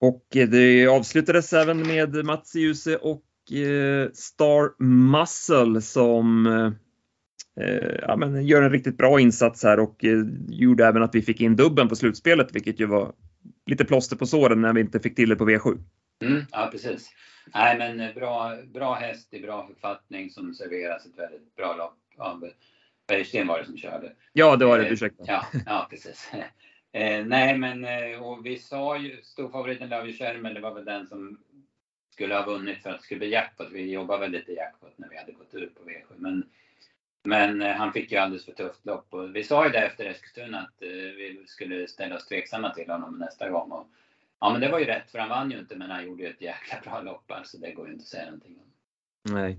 Och 0.00 0.36
eh, 0.36 0.48
det 0.48 0.86
avslutades 0.86 1.52
även 1.52 1.86
med 1.86 2.24
Mats 2.24 2.54
Djuse 2.54 2.96
och 2.96 3.52
eh, 3.52 4.10
Star 4.12 4.82
Muscle 4.82 5.80
som 5.80 6.46
eh, 6.46 6.72
ja, 8.02 8.16
men 8.16 8.46
gör 8.46 8.62
en 8.62 8.70
riktigt 8.70 8.96
bra 8.96 9.20
insats 9.20 9.62
här 9.62 9.80
och 9.80 10.04
eh, 10.04 10.24
gjorde 10.48 10.86
även 10.86 11.02
att 11.02 11.14
vi 11.14 11.22
fick 11.22 11.40
in 11.40 11.56
dubben 11.56 11.88
på 11.88 11.96
slutspelet, 11.96 12.54
vilket 12.54 12.80
ju 12.80 12.86
var 12.86 13.12
lite 13.66 13.84
plåster 13.84 14.16
på 14.16 14.26
såren 14.26 14.60
när 14.60 14.72
vi 14.72 14.80
inte 14.80 15.00
fick 15.00 15.16
till 15.16 15.28
det 15.28 15.36
på 15.36 15.48
V7. 15.48 15.78
Mm, 16.24 16.42
ja, 16.50 16.68
precis. 16.72 17.10
Nej, 17.54 17.78
men 17.78 18.14
bra, 18.14 18.56
bra 18.74 18.94
häst 18.94 19.34
i 19.34 19.40
bra 19.40 19.66
författning 19.66 20.30
som 20.30 20.54
serveras 20.54 21.06
ett 21.06 21.18
väldigt 21.18 21.56
bra 21.56 21.76
lopp 21.76 21.98
av 22.18 22.50
Bergsten 23.08 23.46
var 23.46 23.58
det 23.58 23.64
som 23.64 23.76
körde. 23.76 24.12
Ja, 24.32 24.56
det 24.56 24.64
var 24.64 24.78
det. 24.78 24.88
Ursäkta. 24.88 25.24
Ja, 25.26 25.46
ja 25.66 25.86
precis. 25.90 26.30
Eh, 26.96 27.26
nej, 27.26 27.58
men 27.58 27.84
och 28.22 28.46
vi 28.46 28.58
sa 28.58 28.98
ju 28.98 29.22
storfavoriten 29.22 29.88
Love 29.88 30.12
Sherman, 30.12 30.54
det 30.54 30.60
var 30.60 30.74
väl 30.74 30.84
den 30.84 31.06
som 31.06 31.38
skulle 32.12 32.34
ha 32.34 32.46
vunnit 32.46 32.82
för 32.82 32.90
att 32.90 32.98
det 32.98 33.02
skulle 33.02 33.18
bli 33.18 33.30
jackpot. 33.30 33.68
Vi 33.72 33.92
jobbade 33.92 34.20
väl 34.20 34.30
lite 34.30 34.52
jackpot 34.52 34.92
när 34.96 35.08
vi 35.08 35.16
hade 35.16 35.32
gått 35.32 35.54
ut 35.54 35.74
på 35.74 35.90
V7. 35.90 36.14
Men, 36.16 36.44
men 37.24 37.62
eh, 37.62 37.72
han 37.72 37.92
fick 37.92 38.12
ju 38.12 38.18
alldeles 38.18 38.44
för 38.44 38.52
tufft 38.52 38.86
lopp. 38.86 39.06
Och 39.10 39.36
vi 39.36 39.44
sa 39.44 39.66
ju 39.66 39.72
det 39.72 39.78
efter 39.78 40.04
Eskilstuna 40.04 40.58
att 40.58 40.82
eh, 40.82 40.88
vi 40.88 41.44
skulle 41.46 41.88
ställa 41.88 42.16
oss 42.16 42.26
tveksamma 42.26 42.74
till 42.74 42.90
honom 42.90 43.18
nästa 43.18 43.50
gång. 43.50 43.70
Och, 43.70 43.86
ja, 44.40 44.52
men 44.52 44.60
det 44.60 44.68
var 44.68 44.78
ju 44.78 44.84
rätt 44.84 45.10
för 45.10 45.18
han 45.18 45.28
vann 45.28 45.50
ju 45.50 45.58
inte, 45.58 45.76
men 45.76 45.90
han 45.90 46.06
gjorde 46.06 46.22
ju 46.22 46.28
ett 46.28 46.42
jäkla 46.42 46.76
bra 46.84 47.00
lopp. 47.02 47.30
Alltså 47.30 47.58
det 47.58 47.72
går 47.72 47.86
ju 47.86 47.92
inte 47.92 48.02
att 48.02 48.08
säga 48.08 48.24
någonting 48.24 48.56
om. 48.56 49.34
Nej. 49.34 49.58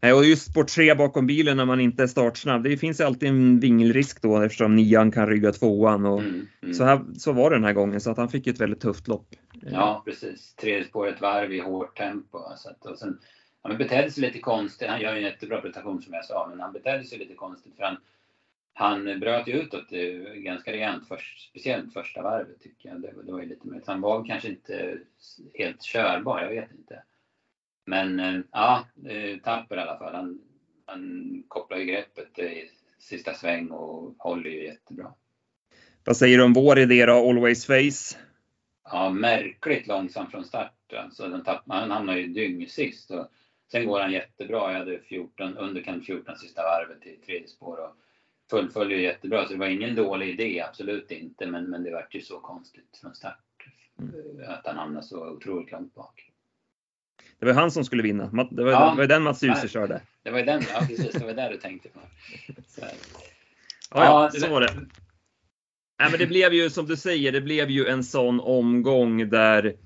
Nej, 0.00 0.12
och 0.12 0.24
just 0.24 0.50
sport 0.50 0.68
3 0.68 0.94
bakom 0.94 1.26
bilen 1.26 1.56
när 1.56 1.64
man 1.64 1.80
inte 1.80 2.02
är 2.02 2.06
startsnabb. 2.06 2.62
Det 2.62 2.76
finns 2.76 3.00
ju 3.00 3.04
alltid 3.04 3.28
en 3.28 3.60
vingelrisk 3.60 4.22
då 4.22 4.42
eftersom 4.42 4.76
nian 4.76 5.12
kan 5.12 5.28
rygga 5.28 5.52
tvåan. 5.52 6.06
Och 6.06 6.20
mm, 6.20 6.46
mm. 6.62 6.74
Så, 6.74 6.84
här, 6.84 7.00
så 7.18 7.32
var 7.32 7.50
det 7.50 7.56
den 7.56 7.64
här 7.64 7.72
gången, 7.72 8.00
så 8.00 8.10
att 8.10 8.16
han 8.16 8.28
fick 8.28 8.46
ett 8.46 8.60
väldigt 8.60 8.80
tufft 8.80 9.08
lopp. 9.08 9.28
Ja, 9.72 10.02
precis. 10.04 10.54
Tredje 10.54 10.84
spåret 10.84 11.20
varv 11.20 11.52
i 11.52 11.60
hårt 11.60 11.96
tempo. 11.96 12.38
Så 12.56 12.70
att, 12.70 12.86
och 12.86 12.98
sen, 12.98 13.18
han 13.68 13.78
betedde 13.78 14.10
sig 14.10 14.22
lite 14.22 14.38
konstigt. 14.38 14.88
Han 14.88 15.00
gör 15.00 15.16
en 15.16 15.22
jättebra 15.22 15.60
prestation 15.60 16.02
som 16.02 16.14
jag 16.14 16.24
sa, 16.24 16.46
men 16.50 16.60
han 16.60 16.72
betedde 16.72 17.04
sig 17.04 17.18
lite 17.18 17.34
konstigt 17.34 17.76
för 17.76 17.84
han, 17.84 17.96
han 18.72 19.20
bröt 19.20 19.48
ju 19.48 19.52
utåt 19.52 19.90
ganska 20.34 20.72
rejält, 20.72 21.08
först, 21.08 21.48
speciellt 21.50 21.92
första 21.92 22.22
varvet 22.22 22.60
tycker 22.60 22.88
jag. 22.88 23.00
Det, 23.00 23.12
det 23.24 23.32
var 23.32 23.40
ju 23.40 23.46
lite 23.46 23.66
mer, 23.66 23.82
han 23.86 24.00
var 24.00 24.24
kanske 24.24 24.48
inte 24.48 24.98
helt 25.54 25.82
körbar, 25.82 26.42
jag 26.42 26.48
vet 26.48 26.70
inte. 26.70 27.02
Men 27.86 28.20
eh, 28.20 28.40
ja, 28.52 28.86
tapper 29.42 29.76
i 29.76 29.80
alla 29.80 29.98
fall. 29.98 30.14
Han, 30.14 30.40
han 30.86 31.42
kopplar 31.48 31.78
ju 31.78 31.84
greppet 31.84 32.38
i 32.38 32.70
sista 32.98 33.34
sväng 33.34 33.70
och 33.70 34.14
håller 34.18 34.50
ju 34.50 34.64
jättebra. 34.64 35.14
Vad 36.04 36.16
säger 36.16 36.38
du 36.38 36.44
om 36.44 36.52
vår 36.52 36.78
idé 36.78 37.06
då, 37.06 37.28
Always 37.28 37.66
Face? 37.66 38.18
Ja, 38.90 39.10
märkligt 39.10 39.86
långsam 39.86 40.30
från 40.30 40.44
start. 40.44 40.92
Alltså, 40.96 41.28
den 41.28 41.44
tapp, 41.44 41.62
han 41.66 41.90
hamnar 41.90 42.16
ju 42.16 42.26
dygn 42.26 42.68
sist. 42.68 43.10
Och 43.10 43.30
sen 43.70 43.86
går 43.86 44.00
han 44.00 44.12
jättebra. 44.12 44.72
Jag 44.72 44.78
hade 44.78 45.00
14, 45.00 45.56
underkant 45.56 46.06
14 46.06 46.36
sista 46.36 46.62
varvet 46.62 47.06
i 47.06 47.16
tredje 47.16 47.48
spår 47.48 47.78
och 47.78 47.96
fullföljer 48.50 48.98
jättebra. 48.98 49.46
Så 49.46 49.52
det 49.52 49.58
var 49.58 49.66
ingen 49.66 49.94
dålig 49.94 50.28
idé, 50.28 50.60
absolut 50.60 51.10
inte. 51.10 51.46
Men, 51.46 51.70
men 51.70 51.82
det 51.82 51.90
vart 51.90 52.14
ju 52.14 52.20
så 52.20 52.40
konstigt 52.40 52.98
från 53.00 53.14
start. 53.14 53.38
Mm. 53.98 54.50
Att 54.50 54.66
han 54.66 54.76
hamnade 54.76 55.06
så 55.06 55.28
otroligt 55.28 55.72
långt 55.72 55.94
bak. 55.94 56.30
Det 57.38 57.46
var 57.46 57.52
han 57.52 57.70
som 57.70 57.84
skulle 57.84 58.02
vinna. 58.02 58.46
Det 58.50 58.64
var, 58.64 58.72
ja, 58.72 58.90
det 58.90 58.96
var 58.96 59.06
den 59.06 59.22
Mats 59.22 59.42
Djuse 59.42 59.68
körde. 59.68 60.00
Det 60.22 60.30
var 60.30 60.42
den, 60.42 60.62
ja 60.72 60.80
precis. 60.88 61.12
Det 61.12 61.26
var 61.26 61.34
där 61.34 61.50
du 61.50 61.56
tänkte 61.56 61.88
på. 61.88 62.00
Så, 62.66 62.80
ja, 63.90 64.04
ja, 64.04 64.30
så 64.30 64.50
var 64.50 64.60
det. 64.60 64.74
Nej, 65.98 66.10
men 66.10 66.18
det 66.18 66.26
blev 66.26 66.52
ju 66.52 66.70
som 66.70 66.86
du 66.86 66.96
säger, 66.96 67.32
det 67.32 67.40
blev 67.40 67.70
ju 67.70 67.86
en 67.86 68.04
sån 68.04 68.40
omgång 68.40 69.28
där 69.28 69.76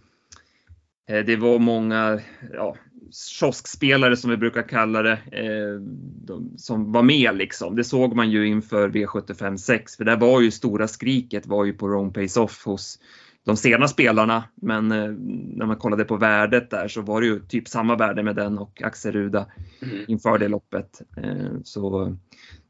eh, 1.07 1.25
det 1.25 1.37
var 1.37 1.59
många 1.59 2.21
ja, 2.53 2.77
kioskspelare 3.13 4.17
som 4.17 4.31
vi 4.31 4.37
brukar 4.37 4.69
kalla 4.69 5.03
det, 5.03 5.19
eh, 5.33 5.81
de, 6.27 6.55
som 6.57 6.93
var 6.93 7.03
med 7.03 7.37
liksom. 7.37 7.77
Det 7.77 7.85
såg 7.85 8.17
man 8.17 8.31
ju 8.31 8.47
inför 8.47 8.89
V75 8.89 9.57
6, 9.57 9.97
för 9.97 10.05
där 10.05 10.17
var 10.17 10.41
ju 10.41 10.51
stora 10.51 10.89
skriket 10.89 11.47
var 11.47 11.65
ju 11.65 11.73
på 11.73 11.89
wrong 11.89 12.13
pace 12.13 12.41
off 12.41 12.65
hos 12.65 12.99
de 13.45 13.57
sena 13.57 13.89
spelarna. 13.89 14.45
Men 14.55 14.93
eh, 14.93 15.11
när 15.57 15.67
man 15.67 15.77
kollade 15.77 16.05
på 16.05 16.17
värdet 16.17 16.71
där 16.71 16.89
så 16.89 17.03
var 17.03 17.21
det 17.21 17.27
ju 17.27 17.41
typ 17.41 17.69
samma 17.69 17.97
värde 17.97 18.23
med 18.23 18.37
den 18.37 18.59
och 18.59 18.83
Axel 18.83 19.13
Ruda 19.13 19.47
mm. 19.83 20.05
inför 20.09 20.39
det 20.39 20.49
loppet. 20.49 21.03
Eh, 21.17 21.53
så 21.65 22.17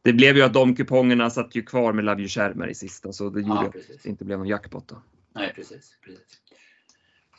det 0.03 0.13
blev 0.13 0.37
ju 0.37 0.43
att 0.43 0.55
de 0.55 0.77
kupongerna 0.77 1.31
satt 1.31 1.55
ju 1.55 1.63
kvar 1.63 1.93
med 1.93 2.05
Love 2.05 2.21
You 2.21 2.29
Shermer 2.29 2.69
i 2.69 2.75
sista 2.75 3.13
så 3.13 3.31
det 3.31 3.41
gjorde 3.41 3.55
ja, 3.55 3.67
att 3.67 4.03
det 4.03 4.09
inte 4.09 4.25
blev 4.25 4.39
någon 4.39 4.49
jackpot 4.49 4.89
då. 4.89 5.03
Nej 5.35 5.53
precis, 5.57 5.99
precis. 6.05 6.41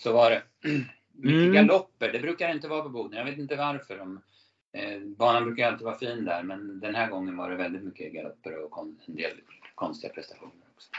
Så 0.03 0.13
var 0.13 0.29
det. 0.29 0.41
Mycket 1.21 1.41
mm. 1.41 1.53
galopper, 1.53 2.11
det 2.11 2.19
brukar 2.19 2.51
inte 2.51 2.67
vara 2.67 2.81
på 2.81 2.89
Boden. 2.89 3.17
Jag 3.17 3.25
vet 3.25 3.37
inte 3.37 3.55
varför. 3.55 3.97
De, 3.97 4.21
eh, 4.73 4.99
banan 4.99 5.45
brukar 5.45 5.67
alltid 5.67 5.85
vara 5.85 5.97
fin 5.97 6.25
där 6.25 6.43
men 6.43 6.79
den 6.79 6.95
här 6.95 7.09
gången 7.09 7.37
var 7.37 7.49
det 7.49 7.55
väldigt 7.55 7.83
mycket 7.83 8.13
galopper 8.13 8.63
och 8.63 8.85
en 9.07 9.15
del 9.15 9.31
konstiga 9.75 10.13
prestationer 10.13 10.65
också. 10.75 10.89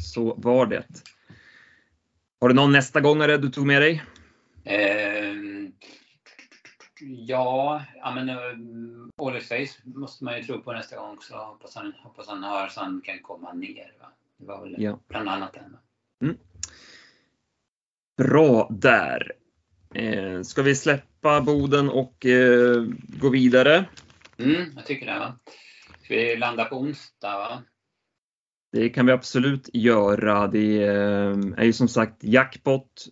Så 0.00 0.34
var 0.34 0.66
det. 0.66 0.84
Har 2.40 2.48
du 2.48 2.54
någon 2.54 2.72
nästa 2.72 3.00
gångare 3.00 3.36
du 3.36 3.50
tog 3.50 3.66
med 3.66 3.82
dig? 3.82 4.02
Eh, 4.64 5.34
ja, 7.00 7.82
ja 7.96 8.14
men 8.14 8.28
uh, 8.28 9.08
Always 9.26 9.48
Face 9.48 9.82
måste 9.84 10.24
man 10.24 10.36
ju 10.36 10.42
tro 10.42 10.62
på 10.62 10.72
nästa 10.72 10.96
gång 10.96 11.10
också. 11.10 11.34
Hoppas 11.34 11.76
han, 11.76 11.92
hoppas 12.02 12.28
han 12.28 12.42
har 12.42 12.68
så 12.68 12.80
han 12.80 13.00
kan 13.04 13.18
komma 13.18 13.52
ner. 13.52 13.92
Va? 14.00 14.06
Det 14.36 14.46
var 14.46 14.62
väl 14.62 14.74
ja. 14.78 14.98
bland 15.08 15.28
annat 15.28 15.52
det. 15.52 15.64
Mm. 16.26 16.38
Bra 18.18 18.68
där. 18.70 19.32
Eh, 19.94 20.42
ska 20.42 20.62
vi 20.62 20.74
släppa 20.74 21.40
Boden 21.40 21.90
och 21.90 22.26
eh, 22.26 22.84
gå 23.20 23.28
vidare? 23.28 23.84
Mm, 24.38 24.72
jag 24.76 24.86
tycker 24.86 25.06
det. 25.06 25.18
Va? 25.18 25.38
Ska 26.02 26.14
vi 26.14 26.36
landa 26.36 26.64
på 26.64 26.76
onsdag? 26.76 27.38
Va? 27.38 27.62
Det 28.72 28.88
kan 28.88 29.06
vi 29.06 29.12
absolut 29.12 29.70
göra. 29.72 30.46
Det 30.46 30.82
eh, 30.82 31.36
är 31.56 31.64
ju 31.64 31.72
som 31.72 31.88
sagt 31.88 32.24
jackpot. 32.24 33.06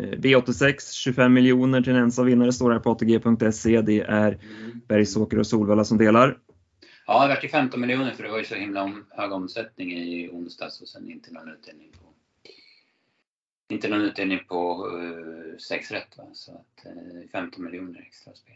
Eh, 0.00 0.04
V86 0.04 0.92
25 0.92 1.32
miljoner 1.32 1.82
till 1.82 1.92
en 1.92 2.02
ensam 2.02 2.26
vinnare 2.26 2.52
står 2.52 2.72
här 2.72 2.78
på 2.78 2.90
ATG.se. 2.90 3.80
Det 3.80 4.00
är 4.00 4.28
mm. 4.28 4.80
Bergsåker 4.88 5.38
och 5.38 5.46
Solvalla 5.46 5.84
som 5.84 5.98
delar. 5.98 6.38
Ja, 7.06 7.22
det 7.22 7.28
vart 7.28 7.44
ju 7.44 7.48
15 7.48 7.80
miljoner 7.80 8.10
för 8.10 8.22
det 8.22 8.30
var 8.30 8.38
ju 8.38 8.44
så 8.44 8.54
himla 8.54 8.92
hög 9.10 9.32
omsättning 9.32 9.92
i 9.92 10.28
onsdags 10.32 10.80
och 10.80 10.88
sen 10.88 11.10
inte 11.10 11.32
någon 11.32 11.48
utdelning 11.48 11.90
på 12.02 12.05
inte 13.68 13.88
någon 13.88 14.00
utdelning 14.00 14.40
på 14.48 14.88
uh, 14.88 15.58
6 15.58 15.90
rätt. 15.90 16.18
Va? 16.18 16.24
Så 16.32 16.52
att, 16.52 16.86
uh, 16.86 17.28
15 17.32 17.64
miljoner 17.64 18.00
extra 18.00 18.34
spel. 18.34 18.54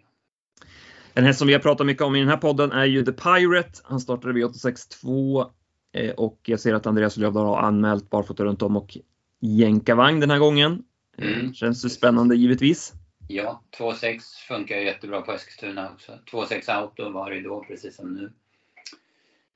En 1.15 1.25
häst 1.25 1.39
som 1.39 1.49
vi 1.49 1.55
har 1.55 1.61
pratat 1.61 1.87
mycket 1.87 2.03
om 2.03 2.17
i 2.17 2.21
den 2.21 2.29
här 2.29 2.37
podden 2.37 2.73
är 2.73 2.85
ju 2.85 3.05
The 3.05 3.13
Pirate. 3.13 3.81
Han 3.85 4.01
startade 4.01 4.35
V86 4.35 5.01
2 5.01 5.51
Eh, 5.93 6.11
och 6.11 6.41
jag 6.43 6.61
ser 6.61 6.75
att 6.75 6.87
Andreas 6.87 7.17
Lövdahl 7.17 7.47
har 7.47 7.59
anmält 7.59 8.11
barfota 8.11 8.45
runt 8.45 8.63
om 8.63 8.77
och 8.77 8.99
jänkarvagn 9.41 10.21
den 10.21 10.31
här 10.31 10.39
gången. 10.39 10.83
Eh, 11.19 11.39
mm. 11.39 11.55
Känns 11.55 11.83
det 11.83 11.91
spännande 11.91 12.37
givetvis. 12.37 12.93
Ja, 13.29 13.63
2.6 13.79 14.21
funkar 14.49 14.77
jättebra 14.77 15.21
på 15.21 15.33
Eskilstuna 15.33 15.91
också. 15.93 16.13
2.6 16.33 16.71
auto 16.71 17.11
var 17.11 17.31
det 17.31 17.41
då 17.41 17.65
precis 17.69 17.97
som 17.97 18.15
nu. 18.15 18.33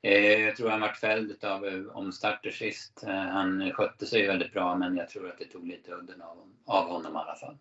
Eh, 0.04 0.40
jag 0.40 0.56
tror 0.56 0.70
han 0.70 0.80
vart 0.80 0.96
fälld 0.96 1.44
av 1.44 1.90
omstarter 1.94 2.50
sist. 2.50 3.04
Han 3.06 3.72
skötte 3.72 4.06
sig 4.06 4.26
väldigt 4.26 4.52
bra 4.52 4.76
men 4.76 4.96
jag 4.96 5.08
tror 5.08 5.28
att 5.28 5.38
det 5.38 5.44
tog 5.44 5.66
lite 5.66 5.92
udden 5.92 6.22
av, 6.22 6.52
av 6.64 6.88
honom 6.88 7.12
i 7.12 7.18
alla 7.18 7.36
fall. 7.36 7.58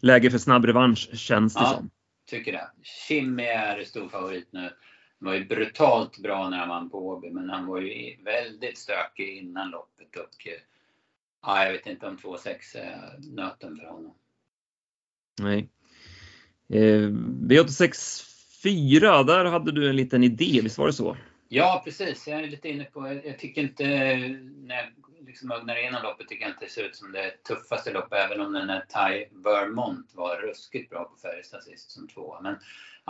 Läge 0.00 0.30
för 0.30 0.38
snabb 0.38 0.64
revansch 0.64 1.10
känns 1.14 1.54
det 1.54 1.60
ja, 1.60 1.66
som. 1.66 1.90
tycker 2.26 2.52
det. 2.52 2.70
Kimmy 2.82 3.42
är 3.42 3.84
stor 3.84 4.08
favorit 4.08 4.48
nu. 4.52 4.60
Han 4.60 5.28
var 5.28 5.34
ju 5.34 5.44
brutalt 5.44 6.18
bra 6.18 6.48
när 6.48 6.58
han 6.58 6.68
vann 6.68 6.90
på 6.90 7.08
Åby, 7.08 7.30
men 7.30 7.50
han 7.50 7.66
var 7.66 7.80
ju 7.80 8.16
väldigt 8.24 8.78
stökig 8.78 9.36
innan 9.36 9.70
loppet 9.70 10.16
och 10.16 10.46
eh, 10.46 10.60
ja, 11.42 11.64
jag 11.64 11.72
vet 11.72 11.86
inte 11.86 12.06
om 12.06 12.16
2,6 12.16 12.78
är 12.78 13.18
nöten 13.18 13.76
för 13.76 13.86
honom. 13.86 14.14
Nej. 15.40 15.68
Eh, 16.68 17.08
V86 17.48 18.29
Fyra, 18.62 19.22
där 19.22 19.44
hade 19.44 19.72
du 19.72 19.88
en 19.88 19.96
liten 19.96 20.24
idé, 20.24 20.60
visst 20.62 20.78
var 20.78 20.86
det 20.86 20.92
så? 20.92 21.16
Ja, 21.48 21.82
precis. 21.84 22.28
Jag 22.28 22.40
är 22.40 22.46
lite 22.46 22.68
inne 22.68 22.84
på, 22.84 23.20
jag 23.24 23.38
tycker 23.38 23.62
inte, 23.62 23.84
när 23.84 24.74
jag 24.74 24.86
liksom 25.26 25.50
ögnar 25.50 25.78
igenom 25.78 26.02
loppet, 26.02 26.28
tycker 26.28 26.42
jag 26.42 26.50
inte 26.50 26.64
det 26.64 26.70
ser 26.70 26.84
ut 26.84 26.96
som 26.96 27.12
det 27.12 27.44
tuffaste 27.48 27.92
loppet, 27.92 28.18
även 28.18 28.40
om 28.40 28.52
den 28.52 28.68
här 28.68 28.80
Ty 28.80 29.26
Vermont 29.30 30.10
var 30.14 30.36
ruskigt 30.36 30.90
bra 30.90 31.04
på 31.04 31.16
Färjestad 31.16 31.62
sist 31.64 31.90
som 31.90 32.08
tvåa. 32.08 32.40
Men 32.40 32.56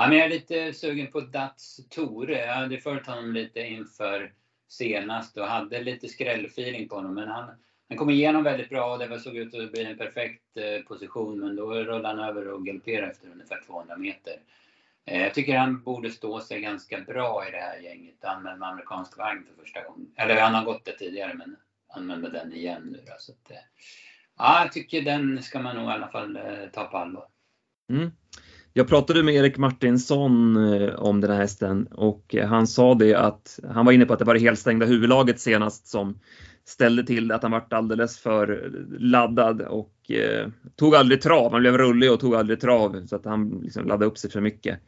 Ja, 0.00 0.08
men 0.08 0.18
jag 0.18 0.26
är 0.26 0.30
lite 0.30 0.72
sugen 0.72 1.06
på 1.06 1.20
Dats 1.20 1.80
Tore. 1.88 2.46
Jag 2.46 2.54
hade 2.54 2.78
följt 2.78 3.06
honom 3.06 3.32
lite 3.32 3.60
inför 3.60 4.32
senast 4.68 5.36
och 5.36 5.46
hade 5.46 5.82
lite 5.82 6.08
skrällfeeling 6.08 6.88
på 6.88 6.96
honom. 6.96 7.14
Men 7.14 7.28
han, 7.28 7.50
han 7.88 7.98
kom 7.98 8.10
igenom 8.10 8.42
väldigt 8.42 8.68
bra 8.68 8.92
och 8.92 8.98
det 8.98 9.20
såg 9.20 9.36
ut 9.36 9.54
att 9.54 9.72
bli 9.72 9.84
en 9.84 9.98
perfekt 9.98 10.56
eh, 10.56 10.82
position. 10.88 11.40
Men 11.40 11.56
då 11.56 11.74
rullade 11.74 12.08
han 12.08 12.18
över 12.18 12.48
och 12.48 12.66
galopperade 12.66 13.10
efter 13.10 13.28
ungefär 13.32 13.62
200 13.66 13.96
meter. 13.96 14.34
Eh, 15.06 15.22
jag 15.22 15.34
tycker 15.34 15.58
han 15.58 15.82
borde 15.82 16.10
stå 16.10 16.40
sig 16.40 16.60
ganska 16.60 17.00
bra 17.00 17.44
i 17.48 17.50
det 17.50 17.56
här 17.56 17.78
gänget. 17.78 18.14
Han 18.20 18.36
använde 18.36 18.66
amerikansk 18.66 19.18
vagn 19.18 19.44
för 19.48 19.62
första 19.62 19.82
gången. 19.82 20.06
Eller 20.16 20.40
han 20.40 20.54
har 20.54 20.64
gått 20.64 20.84
det 20.84 20.98
tidigare 20.98 21.34
men 21.34 21.56
använder 21.94 22.30
den 22.30 22.52
igen 22.52 22.82
nu 22.84 22.98
då. 23.06 23.12
Så 23.18 23.32
att, 23.32 23.50
eh, 23.50 23.56
ja, 24.38 24.62
jag 24.62 24.72
tycker 24.72 25.02
den 25.02 25.42
ska 25.42 25.60
man 25.60 25.76
nog 25.76 25.84
i 25.84 25.92
alla 25.92 26.08
fall 26.08 26.36
eh, 26.36 26.42
ta 26.72 26.84
på 26.84 26.96
allvar. 26.96 27.26
Mm. 27.90 28.10
Jag 28.72 28.88
pratade 28.88 29.22
med 29.22 29.34
Erik 29.34 29.56
Martinsson 29.56 30.56
om 30.96 31.20
den 31.20 31.30
här 31.30 31.38
hästen 31.38 31.86
och 31.86 32.34
han 32.44 32.66
sa 32.66 32.94
det 32.94 33.14
att 33.14 33.60
han 33.68 33.86
var 33.86 33.92
inne 33.92 34.06
på 34.06 34.12
att 34.12 34.18
det 34.18 34.24
var 34.24 34.34
det 34.34 34.40
helstängda 34.40 34.86
huvudlaget 34.86 35.40
senast 35.40 35.86
som 35.86 36.18
ställde 36.64 37.06
till 37.06 37.28
det, 37.28 37.34
att 37.34 37.42
han 37.42 37.52
vart 37.52 37.72
alldeles 37.72 38.18
för 38.18 38.72
laddad 38.98 39.60
och 39.60 40.10
eh, 40.10 40.48
tog 40.76 40.94
aldrig 40.94 41.20
trav. 41.20 41.52
Han 41.52 41.60
blev 41.60 41.78
rullig 41.78 42.12
och 42.12 42.20
tog 42.20 42.34
aldrig 42.34 42.60
trav 42.60 43.06
så 43.06 43.16
att 43.16 43.24
han 43.24 43.60
liksom 43.62 43.86
laddade 43.86 44.06
upp 44.06 44.18
sig 44.18 44.30
för 44.30 44.40
mycket. 44.40 44.78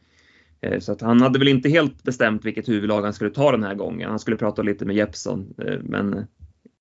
Eh, 0.61 0.79
så 0.79 0.91
att 0.91 1.01
han 1.01 1.21
hade 1.21 1.39
väl 1.39 1.47
inte 1.47 1.69
helt 1.69 2.03
bestämt 2.03 2.45
vilket 2.45 2.69
huvudlag 2.69 3.01
han 3.01 3.13
skulle 3.13 3.29
ta 3.29 3.51
den 3.51 3.63
här 3.63 3.75
gången. 3.75 4.09
Han 4.09 4.19
skulle 4.19 4.37
prata 4.37 4.61
lite 4.61 4.85
med 4.85 4.95
Jeppson, 4.95 5.53
eh, 5.57 5.79
men 5.83 6.25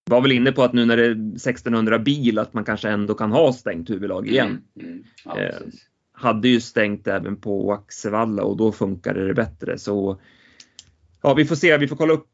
var 0.04 0.20
väl 0.20 0.32
inne 0.32 0.52
på 0.52 0.62
att 0.62 0.72
nu 0.72 0.84
när 0.84 0.96
det 0.96 1.06
är 1.06 1.11
1600 1.11 1.99
bil 1.99 2.38
att 2.38 2.54
man 2.54 2.64
kanske 2.64 2.88
ändå 2.88 3.14
kan 3.14 3.32
ha 3.32 3.52
stängt 3.52 3.90
huvudlag 3.90 4.28
igen. 4.28 4.62
Mm, 4.80 4.90
mm. 4.90 5.04
Ja, 5.25 5.40
eh, 5.40 5.54
hade 6.12 6.49
ju 6.49 6.61
stängt 6.61 7.06
även 7.06 7.37
på 7.37 7.72
Axevalla 7.72 8.42
och 8.42 8.56
då 8.56 8.72
funkade 8.72 9.26
det 9.26 9.34
bättre. 9.34 9.78
Så 9.78 10.20
ja, 11.23 11.35
vi 11.35 11.45
får 11.45 11.57
se. 11.57 11.79
Vi 11.79 11.88
får 11.88 11.97
kolla 11.97 12.12
upp 12.12 12.29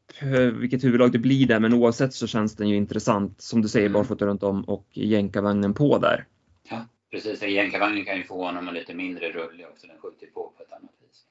vilket 0.52 0.84
huvudlag 0.84 1.12
det 1.12 1.18
blir 1.18 1.46
där, 1.46 1.60
men 1.60 1.74
oavsett 1.74 2.14
så 2.14 2.26
känns 2.26 2.56
den 2.56 2.68
ju 2.68 2.76
intressant 2.76 3.40
som 3.40 3.62
du 3.62 3.68
säger 3.68 3.86
mm. 3.86 3.92
barfota 3.92 4.26
runt 4.26 4.42
om 4.42 4.64
och 4.64 4.86
jänkarvagnen 4.92 5.74
på 5.74 5.98
där. 5.98 6.26
Ja, 6.70 6.86
precis. 7.10 7.42
Jänkarvagnen 7.42 8.04
kan 8.04 8.16
ju 8.16 8.24
få 8.24 8.44
honom 8.44 8.74
lite 8.74 8.94
mindre 8.94 9.30
rullig 9.30 9.66
också. 9.66 9.86
Den 9.86 9.98
skjuter 9.98 10.26
på 10.26 10.52
på 10.56 10.62
ett 10.62 10.72
annat 10.72 10.94
vis. 11.08 11.24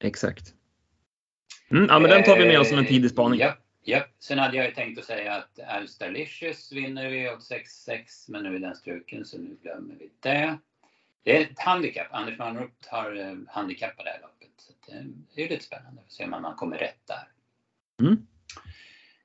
Exakt. 0.00 0.54
Mm, 1.70 1.86
ja, 1.88 1.98
men 1.98 2.10
den 2.10 2.22
tar 2.22 2.36
vi 2.36 2.46
med 2.46 2.60
oss 2.60 2.68
som 2.68 2.78
en 2.78 2.86
tidig 2.86 3.10
spaning. 3.10 3.40
Ja, 3.40 3.56
ja. 3.84 4.06
Sen 4.18 4.38
hade 4.38 4.56
jag 4.56 4.66
ju 4.66 4.72
tänkt 4.72 4.98
att 4.98 5.04
säga 5.04 5.34
att 5.34 5.60
Alstarlicious 5.60 6.72
vinner 6.72 7.10
vi 7.10 7.30
åt 7.30 7.50
6-6, 7.50 7.96
men 8.28 8.42
nu 8.42 8.56
är 8.56 8.58
den 8.58 8.76
struken 8.76 9.24
så 9.24 9.38
nu 9.38 9.56
glömmer 9.62 9.94
vi 9.98 10.10
det. 10.20 10.58
Det 11.22 11.36
är 11.36 11.40
ett 11.40 11.58
handikapp. 11.58 12.06
Anders 12.10 12.38
Manrup 12.38 12.70
har 12.86 13.16
eh, 13.16 13.34
handikappat 13.48 14.04
det 14.04 14.10
här 14.10 14.20
loppet. 14.20 14.43
Så 14.56 14.72
det 15.34 15.42
är 15.42 15.48
lite 15.48 15.64
spännande 15.64 16.02
att 16.06 16.12
se 16.12 16.24
om 16.24 16.30
man 16.30 16.56
kommer 16.56 16.78
rätt 16.78 17.06
där. 17.06 17.28
Mm. 18.02 18.26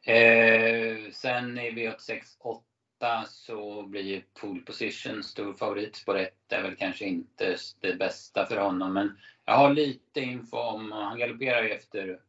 Eh, 0.04 1.12
sen 1.12 1.60
i 1.60 1.72
V86 1.72 2.22
8 2.40 3.26
så 3.28 3.84
blir 3.84 4.24
pole 4.42 4.62
position 4.62 5.24
stor 5.24 5.54
favorit. 5.54 5.96
Spår 5.96 6.18
1 6.18 6.34
är 6.50 6.62
väl 6.62 6.76
kanske 6.76 7.06
inte 7.06 7.58
det 7.80 7.94
bästa 7.94 8.46
för 8.46 8.58
honom 8.58 8.94
men 8.94 9.18
jag 9.46 9.58
har 9.58 9.74
lite 9.74 10.22
info 10.22 10.58
om, 10.58 10.92
han 10.92 11.20
galopperar 11.20 11.64
ju 11.64 11.70
efter 11.70 12.20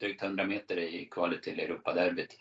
drygt 0.00 0.22
100 0.22 0.44
meter 0.44 0.78
i 0.78 1.08
kvalet 1.10 1.42
till 1.42 1.60
Europaderbyt. 1.60 2.38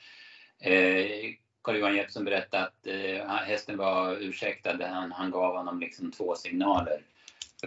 Eh, 0.59 1.33
Carl-Johan 1.61 1.95
Jeppsson 1.95 2.25
berättade 2.25 2.63
att 2.63 2.87
eh, 2.87 3.27
hästen 3.27 3.77
var 3.77 4.17
ursäktad. 4.17 4.87
Han, 4.87 5.11
han 5.11 5.31
gav 5.31 5.55
honom 5.55 5.79
liksom 5.79 6.11
två 6.11 6.35
signaler. 6.35 7.01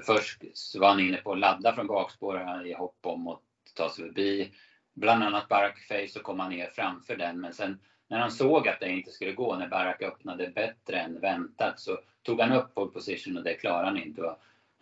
Först 0.03 0.43
så 0.55 0.81
var 0.81 0.89
han 0.89 1.01
inne 1.01 1.17
på 1.17 1.33
att 1.33 1.39
ladda 1.39 1.75
från 1.75 1.87
bakspår 1.87 2.67
i 2.67 2.75
hopp 2.75 2.99
om 3.03 3.29
att 3.29 3.41
ta 3.75 3.91
sig 3.91 4.05
förbi 4.05 4.53
bland 4.95 5.25
annat 5.25 5.49
Barack 5.49 5.79
så 6.09 6.19
och 6.19 6.25
komma 6.25 6.49
ner 6.49 6.71
framför 6.71 7.17
den. 7.17 7.41
Men 7.41 7.53
sen 7.53 7.81
när 8.09 8.19
han 8.19 8.31
såg 8.31 8.69
att 8.69 8.81
det 8.81 8.89
inte 8.89 9.11
skulle 9.11 9.33
gå, 9.33 9.57
när 9.57 9.69
Barack 9.69 10.03
öppnade 10.03 10.49
bättre 10.49 11.01
än 11.01 11.21
väntat, 11.21 11.81
så 11.81 11.99
tog 12.23 12.41
han 12.41 12.53
upp 12.53 12.75
pole 12.75 12.91
position 12.91 13.37
och 13.37 13.45
det 13.45 13.55
klarade 13.55 13.87
han 13.87 13.99
inte. 13.99 14.23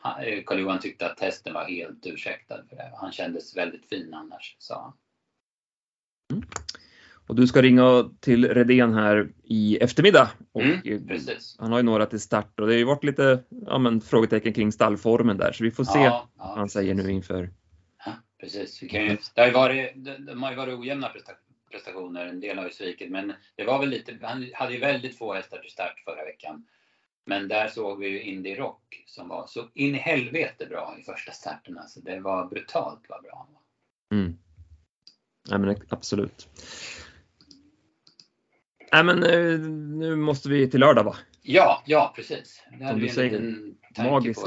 Eh, 0.04 0.42
Karl-Johan 0.44 0.80
tyckte 0.80 1.06
att 1.06 1.16
testen 1.16 1.54
var 1.54 1.64
helt 1.64 2.06
ursäktad 2.06 2.64
för 2.68 2.76
det. 2.76 2.92
Han 2.96 3.12
kändes 3.12 3.56
väldigt 3.56 3.88
fin 3.88 4.14
annars, 4.14 4.56
sa 4.58 4.82
han. 4.82 4.92
Mm. 6.32 6.44
Och 7.32 7.36
du 7.36 7.46
ska 7.46 7.62
ringa 7.62 8.10
till 8.20 8.48
Redén 8.48 8.94
här 8.94 9.32
i 9.44 9.76
eftermiddag. 9.76 10.30
Och 10.52 10.62
mm, 10.62 11.08
han 11.58 11.72
har 11.72 11.78
ju 11.78 11.82
några 11.82 12.06
till 12.06 12.20
start 12.20 12.60
och 12.60 12.66
det 12.66 12.72
har 12.72 12.78
ju 12.78 12.84
varit 12.84 13.04
lite 13.04 13.42
ja, 13.66 13.78
men, 13.78 14.00
frågetecken 14.00 14.52
kring 14.52 14.72
stallformen 14.72 15.38
där 15.38 15.52
så 15.52 15.64
vi 15.64 15.70
får 15.70 15.84
se 15.84 15.98
ja, 15.98 16.04
ja, 16.04 16.28
vad 16.36 16.48
han 16.48 16.56
precis. 16.56 16.72
säger 16.72 16.94
nu 16.94 17.10
inför. 17.10 17.50
Ja, 18.06 18.12
precis. 18.40 18.82
Vi 18.82 18.88
kan 18.88 19.04
ju, 19.04 19.16
det 19.34 19.40
har 19.40 19.48
ju 19.48 19.54
varit, 19.54 19.92
de 20.26 20.42
har 20.42 20.50
ju 20.50 20.56
varit 20.56 20.78
ojämna 20.78 21.10
prestationer. 21.70 22.26
En 22.26 22.40
del 22.40 22.58
har 22.58 22.64
ju 22.64 22.70
svikit 22.70 23.10
men 23.10 23.32
det 23.56 23.64
var 23.64 23.78
väl 23.78 23.88
lite, 23.88 24.18
han 24.22 24.50
hade 24.54 24.72
ju 24.72 24.80
väldigt 24.80 25.18
få 25.18 25.34
hästar 25.34 25.58
till 25.58 25.70
start 25.70 26.02
förra 26.04 26.24
veckan. 26.24 26.66
Men 27.26 27.48
där 27.48 27.68
såg 27.68 27.98
vi 27.98 28.08
ju 28.08 28.22
Indy 28.22 28.54
Rock 28.54 29.04
som 29.06 29.28
var 29.28 29.46
så 29.46 29.68
in 29.74 29.94
i 29.94 29.98
helvete 29.98 30.66
bra 30.66 30.96
i 31.00 31.02
första 31.02 31.32
starten. 31.32 31.78
Alltså 31.78 32.00
det 32.00 32.20
var 32.20 32.46
brutalt 32.46 33.02
vad 33.08 33.22
bra 33.22 33.46
han 33.46 33.54
var. 33.54 34.18
Mm. 34.18 34.38
Ja, 35.48 35.58
men 35.58 35.76
absolut. 35.88 36.48
Nej 38.92 39.04
men 39.04 39.22
eh, 39.22 39.58
nu 39.98 40.16
måste 40.16 40.48
vi 40.48 40.70
till 40.70 40.80
lördag 40.80 41.04
va? 41.04 41.16
Ja, 41.42 41.82
ja 41.86 42.12
precis. 42.16 42.62
Det 42.78 42.88
Som 42.88 43.00
du 43.00 43.08
säger, 43.08 43.56
magisk, 43.98 44.40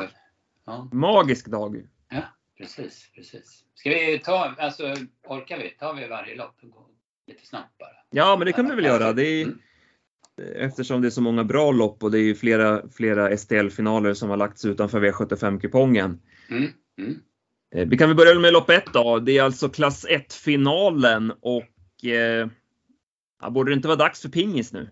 ja. 0.65 0.89
magisk 0.91 1.47
dag. 1.47 1.87
Ja, 2.09 2.21
precis, 2.57 3.11
precis. 3.15 3.63
Ska 3.75 3.89
vi 3.89 4.19
ta, 4.19 4.55
alltså 4.57 4.95
orkar 5.27 5.57
vi? 5.57 5.69
Tar 5.69 5.93
vi 5.93 6.07
varje 6.07 6.35
lopp 6.35 6.55
lite 7.27 7.45
snabbt 7.45 7.77
bara? 7.77 7.89
Ja, 8.09 8.35
men 8.37 8.45
det 8.45 8.53
kan 8.53 8.69
vi 8.69 8.75
väl 8.75 8.85
göra. 8.85 9.13
Det 9.13 9.23
är, 9.23 9.43
mm. 9.43 9.59
Eftersom 10.55 11.01
det 11.01 11.07
är 11.07 11.09
så 11.09 11.21
många 11.21 11.43
bra 11.43 11.71
lopp 11.71 12.03
och 12.03 12.11
det 12.11 12.19
är 12.19 12.23
ju 12.23 12.35
flera, 12.35 12.89
flera 12.89 13.37
STL-finaler 13.37 14.13
som 14.13 14.29
har 14.29 14.37
lagts 14.37 14.65
utanför 14.65 15.01
V75-kupongen. 15.01 16.19
Mm. 16.49 16.71
Mm. 16.99 17.19
Eh, 17.75 17.87
vi 17.87 17.97
kan 17.97 18.09
väl 18.09 18.17
börja 18.17 18.39
med 18.39 18.53
lopp 18.53 18.69
1 18.69 18.83
då. 18.93 19.19
Det 19.19 19.37
är 19.37 19.43
alltså 19.43 19.69
klass 19.69 20.05
1-finalen 20.05 21.31
och 21.41 22.05
eh, 22.05 22.47
Ja, 23.41 23.49
borde 23.49 23.71
det 23.71 23.75
inte 23.75 23.87
vara 23.87 23.97
dags 23.97 24.21
för 24.21 24.29
pingis 24.29 24.73
nu? 24.73 24.89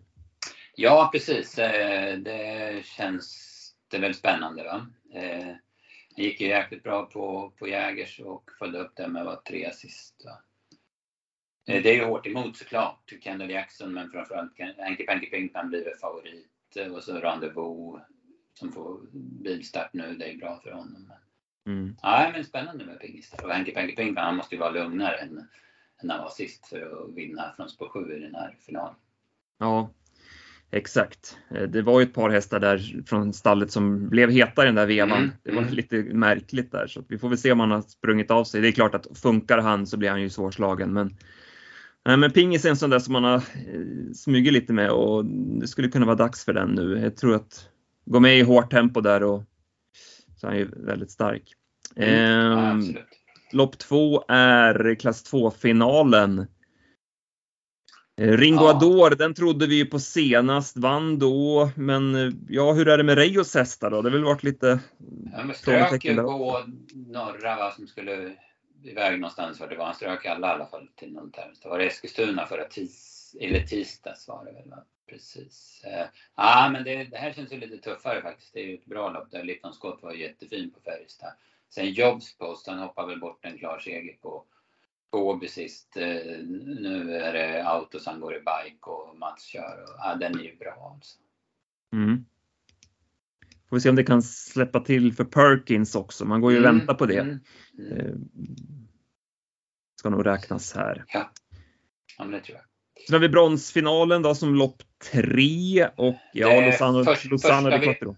Ja, 0.76 1.10
precis. 1.12 1.60
Eh, 1.60 2.18
det 2.18 2.86
känns 2.86 3.50
det 3.88 3.98
väl 3.98 4.14
spännande. 4.14 4.64
Va? 4.64 4.88
Eh, 5.14 5.56
det 6.16 6.24
gick 6.24 6.42
ju 6.42 6.48
jäkligt 6.48 6.84
bra 6.84 7.06
på, 7.06 7.54
på 7.60 7.68
Jägers 7.68 8.20
och 8.20 8.50
följde 8.60 8.80
upp 8.80 8.96
det 8.96 9.08
med 9.08 9.26
vad 9.26 9.46
tre 9.46 9.66
assist. 9.66 10.26
Va? 10.26 10.42
Eh, 11.68 11.84
det 11.84 11.90
är 11.90 11.96
ju 11.96 12.06
hårt 12.06 12.28
emot 12.28 12.58
såklart. 12.58 13.14
Kendall 13.22 13.50
Jackson, 13.50 13.94
men 13.94 14.12
framförallt 14.12 14.60
Henke 14.78 15.04
Penke 15.04 15.26
Pinkman 15.26 15.70
blir 15.70 15.86
väl 15.86 15.98
favorit. 16.02 16.50
Och 16.92 17.04
så 17.04 17.20
Rendezvous 17.20 18.02
som 18.54 18.72
får 18.72 19.00
bilstart 19.44 19.94
nu. 19.94 20.16
Det 20.16 20.32
är 20.32 20.38
bra 20.38 20.60
för 20.64 20.72
honom. 20.72 21.14
Mm. 21.68 21.96
Nej, 22.04 22.32
men 22.32 22.46
spännande 22.46 22.86
med 22.86 23.00
pingis. 23.00 23.34
Och 23.44 23.50
Henke 23.50 23.72
Penke 23.72 23.96
Pinkman, 23.96 24.26
han 24.26 24.36
måste 24.36 24.56
ju 24.56 24.60
vara 24.60 24.72
lugnare 24.72 25.18
än 25.18 25.48
än 26.04 26.10
han 26.10 26.24
var 26.24 26.30
sist 26.30 26.68
för 26.68 26.82
att 26.82 27.16
vinna 27.16 27.54
från 27.56 27.70
spår 27.70 27.90
7 27.90 28.14
i 28.16 28.20
den 28.20 28.36
här 28.36 28.58
finalen. 28.66 28.96
Ja, 29.60 29.90
exakt. 30.72 31.38
Det 31.70 31.82
var 31.82 32.00
ju 32.00 32.04
ett 32.04 32.14
par 32.14 32.30
hästar 32.30 32.60
där 32.60 33.04
från 33.06 33.34
stallet 33.34 33.72
som 33.72 34.10
blev 34.10 34.30
heta 34.30 34.64
i 34.64 34.66
den 34.66 34.76
där 34.76 34.88
vevan. 34.88 35.18
Mm. 35.18 35.32
Det 35.44 35.52
var 35.52 35.62
mm. 35.62 35.74
lite 35.74 35.96
märkligt 35.96 36.72
där 36.72 36.88
så 36.88 37.04
vi 37.08 37.18
får 37.18 37.30
väl 37.30 37.38
se 37.38 37.52
om 37.52 37.60
han 37.60 37.72
har 37.72 37.82
sprungit 37.82 38.32
av 38.32 38.44
sig. 38.44 38.62
Det 38.62 38.68
är 38.68 38.72
klart 38.72 38.96
att 38.96 39.18
funkar 39.18 39.58
han 39.58 39.88
så 39.88 39.98
blir 39.98 40.10
han 40.10 40.22
ju 40.22 40.30
svårslagen 40.30 40.94
men 40.94 41.16
Nej, 42.06 42.18
men 42.18 42.32
pingis 42.32 42.66
är 42.66 42.70
en 42.70 42.78
sån 42.78 42.90
där 42.90 43.00
som 43.00 43.14
man 43.14 43.24
har 43.24 43.36
eh, 43.36 44.14
smugit 44.14 44.54
lite 44.54 44.74
med 44.74 44.90
och 44.90 45.26
det 45.26 45.68
skulle 45.68 45.88
kunna 45.88 46.06
vara 46.06 46.16
dags 46.16 46.46
för 46.46 46.54
den 46.54 46.70
nu. 46.70 47.00
Jag 47.00 47.18
tror 47.18 47.36
att 47.36 47.70
gå 48.06 48.20
med 48.20 48.40
i 48.40 48.42
hårt 48.42 48.72
tempo 48.72 49.02
där 49.02 49.24
och 49.24 49.44
så 50.36 50.48
är 50.48 50.52
han 50.52 50.60
ju 50.60 50.70
väldigt 50.76 51.12
stark. 51.12 51.54
Mm. 51.96 52.14
Ja, 52.14 52.70
ehm, 52.70 52.78
absolut. 52.78 53.23
Lopp 53.54 53.78
två 53.78 54.24
är 54.28 54.96
klass 54.96 55.34
2-finalen. 55.34 56.48
Eh, 58.22 58.38
Ringo 58.38 58.64
ja. 58.64 58.70
Ador, 58.70 59.16
den 59.16 59.34
trodde 59.34 59.68
vi 59.68 59.76
ju 59.76 59.86
på 59.86 60.00
senast, 60.00 60.78
vann 60.78 61.20
då, 61.20 61.72
men 61.76 62.16
eh, 62.16 62.34
ja, 62.50 62.72
hur 62.74 62.88
är 62.88 62.98
det 62.98 63.04
med 63.04 63.18
Reyos 63.18 63.56
hästar 63.56 63.92
då? 63.92 64.02
Det 64.02 64.10
har 64.10 64.14
väl 64.14 64.24
varit 64.24 64.44
lite 64.44 64.80
ja, 65.34 65.44
men 65.44 65.56
strök 65.56 66.06
ju 66.06 66.16
på 66.16 66.64
norra 66.94 67.56
va, 67.56 67.72
som 67.72 67.88
skulle 67.88 68.36
iväg 68.84 69.20
någonstans 69.20 69.58
för 69.58 69.68
det 69.68 69.76
var. 69.76 69.86
Han 69.86 69.96
strök 69.96 70.26
alla 70.26 70.48
i 70.48 70.52
alla 70.52 70.66
fall 70.66 70.88
till 70.96 71.14
någon 71.14 71.32
term. 71.32 71.54
Det 71.64 71.70
var 71.70 71.80
Eskilstuna 71.80 72.46
förra 72.46 72.64
tis, 72.64 73.36
eller 73.42 73.60
tisdags 73.60 74.28
var 74.28 74.46
det 74.46 74.52
väl. 74.52 74.70
Va? 74.70 74.84
Precis. 75.10 75.84
Eh, 75.86 76.06
ja, 76.36 76.70
men 76.74 76.84
det, 76.84 77.04
det, 77.04 77.18
här 77.18 77.34
känns 77.34 77.52
ju 77.52 77.58
lite 77.58 77.78
tuffare 77.78 78.22
faktiskt. 78.22 78.54
Det 78.54 78.60
är 78.60 78.68
ju 78.68 78.76
ett 78.76 78.86
bra 78.86 79.10
lopp 79.10 79.32
där 79.32 79.44
Lipton 79.44 79.74
Scott 79.74 80.00
var 80.02 80.14
jättefin 80.14 80.72
på 80.72 80.80
Färjestad. 80.80 81.34
Sen 81.74 81.94
Jobspost, 81.94 82.68
han 82.68 82.80
hoppar 82.80 83.08
väl 83.08 83.20
bort 83.20 83.46
en 83.46 83.58
klar 83.58 83.80
seger 83.80 84.18
på, 84.22 84.46
på 85.12 85.30
Åby 85.30 85.48
sist. 85.48 85.98
Eh, 85.98 86.38
nu 86.64 87.18
är 87.18 87.34
det 87.34 87.68
Autos 87.68 88.06
han 88.06 88.20
går 88.20 88.36
i 88.36 88.40
bike 88.40 88.90
och 88.90 89.18
Mats 89.18 89.44
kör. 89.44 89.84
Och, 89.84 89.96
ja, 89.98 90.16
den 90.16 90.40
är 90.40 90.44
ju 90.44 90.56
bra 90.56 90.94
alltså. 90.96 91.18
Mm. 91.94 92.26
Får 93.70 93.76
vi 93.76 93.82
se 93.82 93.90
om 93.90 93.96
det 93.96 94.04
kan 94.04 94.22
släppa 94.22 94.80
till 94.80 95.14
för 95.14 95.24
Perkins 95.24 95.96
också. 95.96 96.26
Man 96.26 96.42
går 96.42 96.52
ju 96.52 96.58
och 96.58 96.66
mm, 96.66 96.78
väntar 96.78 96.94
på 96.94 97.06
det. 97.06 97.20
Mm, 97.20 97.40
mm. 97.80 97.98
Eh, 97.98 98.16
ska 100.00 100.10
nog 100.10 100.26
räknas 100.26 100.74
här. 100.76 101.06
Ja, 101.08 101.32
ja 102.18 102.24
men 102.24 102.32
det 102.32 102.40
tror 102.40 102.58
jag. 102.58 102.66
Sen 103.08 103.14
har 103.14 103.20
vi 103.20 103.30
bronsfinalen 103.30 104.22
då 104.22 104.36
som 104.36 104.56
lopp 104.56 104.84
tre 105.12 105.88
och 105.96 106.16
ja, 106.34 106.62
Lozano, 106.62 107.04
först, 107.04 107.26
Lozano 107.26 107.72
första, 107.72 107.92
v, 108.06 108.16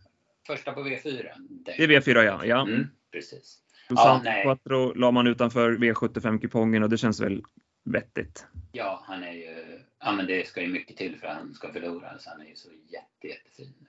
första 0.47 0.73
på 0.73 0.81
V4. 0.81 1.25
Det, 1.49 1.75
det 1.77 1.83
är 1.83 2.01
V4 2.01 2.23
ja. 2.23 2.45
ja. 2.45 2.61
Mm 2.61 2.87
precis. 3.15 3.58
Ja, 3.89 4.21
Quattro 4.43 4.93
la 4.93 5.12
man 5.12 5.28
utanför 5.28 5.71
V75-kupongen 5.71 6.84
och 6.84 6.89
det 6.89 6.97
känns 6.97 7.21
väl 7.21 7.43
vettigt. 7.84 8.47
Ja, 8.71 9.04
han 9.08 9.23
är 9.23 9.32
ju, 9.32 9.80
ja 9.99 10.12
men 10.12 10.28
det 10.28 10.47
ska 10.47 10.62
ju 10.62 10.67
mycket 10.67 10.97
till 10.97 11.19
för 11.19 11.28
att 11.28 11.38
han 11.38 11.54
ska 11.54 11.73
förlora. 11.73 12.19
Så 12.19 12.30
han 12.30 12.41
är 12.41 12.45
ju 12.45 12.56
så 12.56 12.69
jätte, 12.69 13.28
jättefin. 13.28 13.88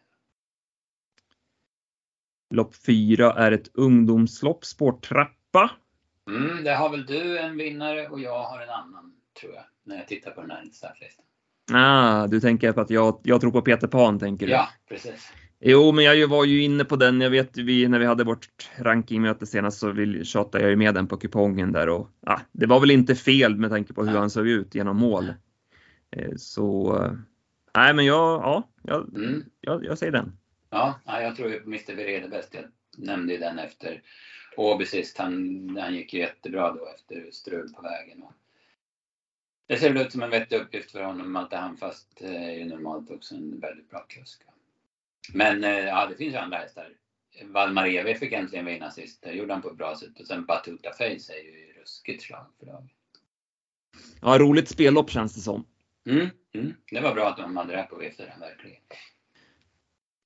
Lopp 2.55 2.75
4 2.87 3.33
är 3.33 3.53
ett 3.53 3.69
ungdomslopp, 3.75 4.65
spårtrappa. 4.65 5.71
Mm, 6.31 6.65
det 6.65 6.75
har 6.75 6.91
väl 6.91 7.07
du 7.07 7.39
en 7.39 7.57
vinnare 7.57 8.09
och 8.09 8.21
jag 8.21 8.43
har 8.43 8.61
en 8.61 8.71
annan, 8.71 9.13
tror 9.41 9.55
jag, 9.55 9.65
när 9.85 9.97
jag 9.97 10.09
tittar 10.09 10.31
på 10.31 10.41
den 10.41 10.51
här 10.51 10.65
startlistan. 10.73 11.25
Ah, 11.73 12.27
du 12.27 12.41
tänker 12.41 12.73
på 12.73 12.81
att 12.81 12.91
jag, 12.91 13.21
jag 13.25 13.41
tror 13.41 13.51
på 13.51 13.63
Peter 13.63 13.89
Pan, 13.89 14.19
tänker 14.19 14.47
du? 14.47 14.53
Ja, 14.53 14.69
precis. 14.89 15.33
Jo, 15.61 15.93
men 15.93 16.05
jag 16.05 16.29
var 16.29 16.45
ju 16.45 16.63
inne 16.63 16.85
på 16.85 16.97
den. 16.97 17.21
Jag 17.21 17.31
vet 17.31 17.57
vi 17.57 17.89
när 17.89 17.99
vi 17.99 18.07
hade 18.07 18.25
vårt 18.25 18.71
rankingmöte 18.77 19.47
senast 19.47 19.79
så 19.79 19.95
tjatade 20.25 20.65
jag 20.65 20.71
ju 20.71 20.77
med 20.77 20.95
den 20.95 21.07
på 21.07 21.17
kupongen 21.17 21.73
där 21.73 21.89
och 21.89 22.11
ah, 22.27 22.41
det 22.53 22.67
var 22.67 22.81
väl 22.81 22.91
inte 22.91 23.15
fel 23.15 23.57
med 23.57 23.71
tanke 23.71 23.93
på 23.93 24.05
hur 24.05 24.19
han 24.19 24.31
såg 24.31 24.49
ut 24.49 24.75
genom 24.75 24.97
mål. 24.97 25.33
Eh, 26.11 26.33
så 26.37 26.99
nej, 27.75 27.95
men 27.95 28.05
jag, 28.05 28.41
ja, 28.43 28.69
jag, 28.83 29.15
mm. 29.15 29.45
jag, 29.61 29.85
jag 29.85 29.99
säger 29.99 30.13
den. 30.13 30.39
Ja, 30.71 31.01
jag 31.07 31.37
tror 31.37 31.51
ju 31.51 31.61
på 31.61 31.69
Mr. 31.69 31.95
Virede 31.95 32.29
bäst. 32.29 32.55
Jag 32.55 32.65
nämnde 33.07 33.33
ju 33.33 33.39
den 33.39 33.59
efter 33.59 34.03
Åby 34.57 34.85
sist. 34.85 35.19
Han, 35.19 35.77
han 35.81 35.95
gick 35.95 36.15
ju 36.15 36.21
jättebra 36.21 36.73
då 36.73 36.89
efter 36.95 37.31
strul 37.31 37.73
på 37.73 37.83
vägen. 37.83 38.23
Och 38.23 38.33
det 39.67 39.77
ser 39.77 39.93
väl 39.93 40.07
ut 40.07 40.13
som 40.13 40.23
en 40.23 40.31
vettig 40.31 40.57
uppgift 40.57 40.91
för 40.91 41.03
honom 41.03 41.37
att 41.37 41.53
han 41.53 41.77
fast 41.77 42.21
är 42.21 42.51
ju 42.51 42.65
normalt 42.65 43.11
också 43.11 43.35
en 43.35 43.61
väldigt 43.61 43.91
bra 43.91 44.07
kusk. 44.09 44.43
Men 45.33 45.65
eh, 45.65 45.71
ja, 45.71 46.07
det 46.07 46.17
finns 46.17 46.35
ju 46.35 46.39
andra 46.39 46.57
hästar. 46.57 46.89
Valmar 47.45 47.87
Evi 47.87 48.15
fick 48.15 48.33
äntligen 48.33 48.67
vinna 48.67 48.91
sist. 48.91 49.23
Det 49.23 49.33
gjorde 49.33 49.53
han 49.53 49.63
på 49.63 49.71
ett 49.71 49.77
bra 49.77 49.97
sätt. 49.97 50.21
Och 50.21 50.27
sen 50.27 50.47
Batuta 50.47 50.93
Face 50.93 51.33
är 51.33 51.45
ju 51.45 51.81
ruskigt 51.81 52.23
slag 52.23 52.47
för 52.59 52.67
dagen. 52.67 52.89
Ja, 54.21 54.39
roligt 54.39 54.69
spellopp 54.69 55.11
känns 55.11 55.35
det 55.35 55.41
som. 55.41 55.65
Mm, 56.09 56.29
mm. 56.55 56.75
Det 56.91 57.01
var 57.01 57.15
bra 57.15 57.29
att 57.29 57.37
de 57.37 57.57
hade 57.57 57.77
det 57.77 57.83
på 57.91 57.97
V4, 57.97 58.41
verkligen. 58.41 58.81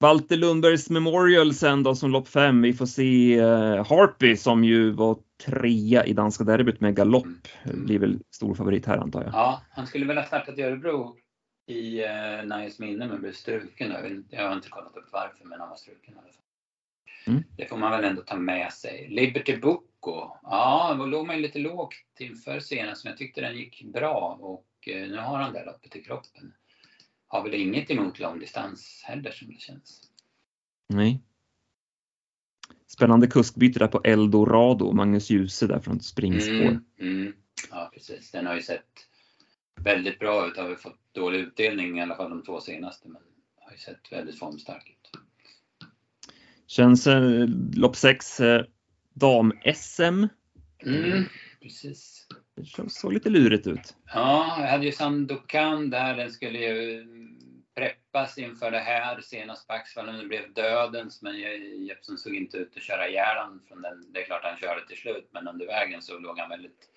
Walter 0.00 0.36
Lundbergs 0.36 0.90
Memorial 0.90 1.54
sen 1.54 1.82
då 1.82 1.94
som 1.94 2.10
lopp 2.10 2.28
5. 2.28 2.62
Vi 2.62 2.72
får 2.72 2.86
se 2.86 3.40
uh, 3.40 3.86
Harpy 3.86 4.36
som 4.36 4.64
ju 4.64 4.90
var 4.90 5.18
trea 5.46 6.06
i 6.06 6.12
danska 6.12 6.44
derbyt 6.44 6.80
med 6.80 6.96
galopp. 6.96 7.26
Mm. 7.64 7.84
Blir 7.84 7.98
väl 7.98 8.18
stor 8.30 8.54
favorit 8.54 8.86
här 8.86 8.96
antar 8.98 9.22
jag. 9.22 9.32
Ja, 9.32 9.62
han 9.70 9.86
skulle 9.86 10.06
väl 10.06 10.16
ha 10.16 10.24
startat 10.24 10.58
i 10.58 10.62
Örebro 10.62 11.16
i 11.70 12.04
uh, 12.04 12.58
Nice 12.58 12.82
minne 12.82 13.06
men 13.06 13.20
blev 13.20 13.32
struken. 13.32 14.24
Jag, 14.30 14.48
har 14.48 14.56
inte 14.56 14.68
kollat 14.68 14.96
upp 14.96 15.08
varför 15.12 15.44
men 15.44 15.60
han 15.60 15.68
var 15.68 15.76
struken 15.76 16.14
i 16.14 16.18
alla 16.18 16.32
fall. 16.32 16.42
Mm. 17.26 17.42
Det 17.56 17.66
får 17.66 17.76
man 17.76 17.90
väl 17.90 18.04
ändå 18.04 18.22
ta 18.22 18.36
med 18.36 18.72
sig. 18.72 19.08
Liberty 19.08 19.56
Bocco. 19.56 20.30
Ja, 20.42 20.94
då 20.98 21.06
låg 21.06 21.26
man 21.26 21.42
lite 21.42 21.58
lågt 21.58 21.94
inför 22.18 22.60
senast 22.60 23.04
men 23.04 23.10
jag 23.10 23.18
tyckte 23.18 23.40
den 23.40 23.56
gick 23.56 23.82
bra 23.84 24.38
och 24.40 24.88
uh, 24.88 25.08
nu 25.08 25.16
har 25.16 25.38
han 25.38 25.52
det 25.52 25.64
loppet 25.64 25.96
i 25.96 26.02
kroppen 26.02 26.52
har 27.30 27.42
väl 27.42 27.54
inget 27.54 27.90
emot 27.90 28.18
långdistans 28.18 29.02
heller 29.04 29.30
som 29.30 29.48
det 29.48 29.60
känns. 29.60 30.02
Nej. 30.88 31.22
Spännande 32.86 33.26
kuskbyte 33.26 33.78
där 33.78 33.88
på 33.88 34.00
Eldorado, 34.04 34.92
Magnus 34.92 35.30
Djuse 35.30 35.66
där 35.66 35.80
från 35.80 36.00
springspår. 36.00 36.54
Mm, 36.54 36.84
mm. 37.00 37.32
Ja 37.70 37.90
precis, 37.94 38.30
den 38.30 38.46
har 38.46 38.54
ju 38.54 38.62
sett 38.62 39.06
väldigt 39.84 40.18
bra 40.18 40.48
ut. 40.48 40.56
Har 40.56 40.68
vi 40.68 40.76
fått 40.76 41.14
dålig 41.14 41.38
utdelning 41.38 41.98
i 41.98 42.02
alla 42.02 42.16
fall 42.16 42.30
de 42.30 42.42
två 42.42 42.60
senaste 42.60 43.08
men 43.08 43.22
har 43.60 43.72
ju 43.72 43.78
sett 43.78 44.12
väldigt 44.12 44.38
formstark 44.38 44.88
ut. 44.88 45.20
Känns 46.66 47.06
eh, 47.06 47.48
lopp 47.74 47.96
6 47.96 48.40
eh, 48.40 48.64
dam-SM. 49.14 50.28
Mm, 50.86 51.24
precis. 51.62 52.26
Det 52.56 52.90
såg 52.90 53.12
lite 53.12 53.30
lurigt 53.30 53.66
ut. 53.66 53.96
Ja, 54.06 54.56
jag 54.60 54.68
hade 54.68 54.86
ju 54.86 54.92
Sandokan 54.92 55.90
där. 55.90 56.16
Den 56.16 56.30
skulle 56.30 56.58
ju 56.58 57.06
preppas 57.74 58.38
inför 58.38 58.70
det 58.70 58.78
här 58.78 59.20
senast 59.20 59.66
på 59.66 59.72
Axvallen. 59.72 60.18
Det 60.18 60.26
blev 60.26 60.52
dödens, 60.52 61.22
men 61.22 61.38
Jeppsson 61.86 62.18
såg 62.18 62.34
inte 62.34 62.56
ut 62.56 62.76
att 62.76 62.82
köra 62.82 63.08
ihjäl 63.08 63.58
från 63.68 63.82
den. 63.82 64.12
Det 64.12 64.20
är 64.20 64.26
klart 64.26 64.44
han 64.44 64.56
körde 64.56 64.86
till 64.86 64.96
slut, 64.96 65.28
men 65.32 65.48
under 65.48 65.66
vägen 65.66 66.02
så 66.02 66.18
låg 66.18 66.38
han 66.38 66.48
väldigt 66.48 66.88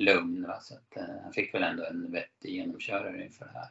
lugn. 0.00 0.42
Va? 0.42 0.60
Så 0.60 0.74
att, 0.74 0.96
eh, 0.96 1.22
han 1.22 1.32
fick 1.32 1.54
väl 1.54 1.62
ändå 1.62 1.84
en 1.84 2.12
vettig 2.12 2.50
genomkörare 2.50 3.24
inför 3.24 3.44
det 3.44 3.52
här. 3.52 3.68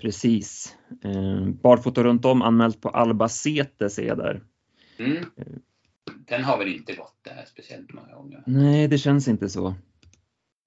Precis. 0.00 0.76
Eh, 1.04 1.48
barfota 1.48 2.02
runt 2.04 2.24
om 2.24 2.42
anmält 2.42 2.80
på 2.80 2.88
Albacete 2.88 3.90
ser 3.90 4.06
jag 4.06 4.18
där. 4.18 4.42
Mm. 4.98 5.16
Eh, 5.16 5.46
den 6.06 6.44
har 6.44 6.58
väl 6.58 6.68
inte 6.68 6.94
gått 6.94 7.18
där 7.22 7.44
speciellt 7.46 7.92
många 7.92 8.14
gånger? 8.14 8.42
Nej, 8.46 8.88
det 8.88 8.98
känns 8.98 9.28
inte 9.28 9.48
så. 9.48 9.74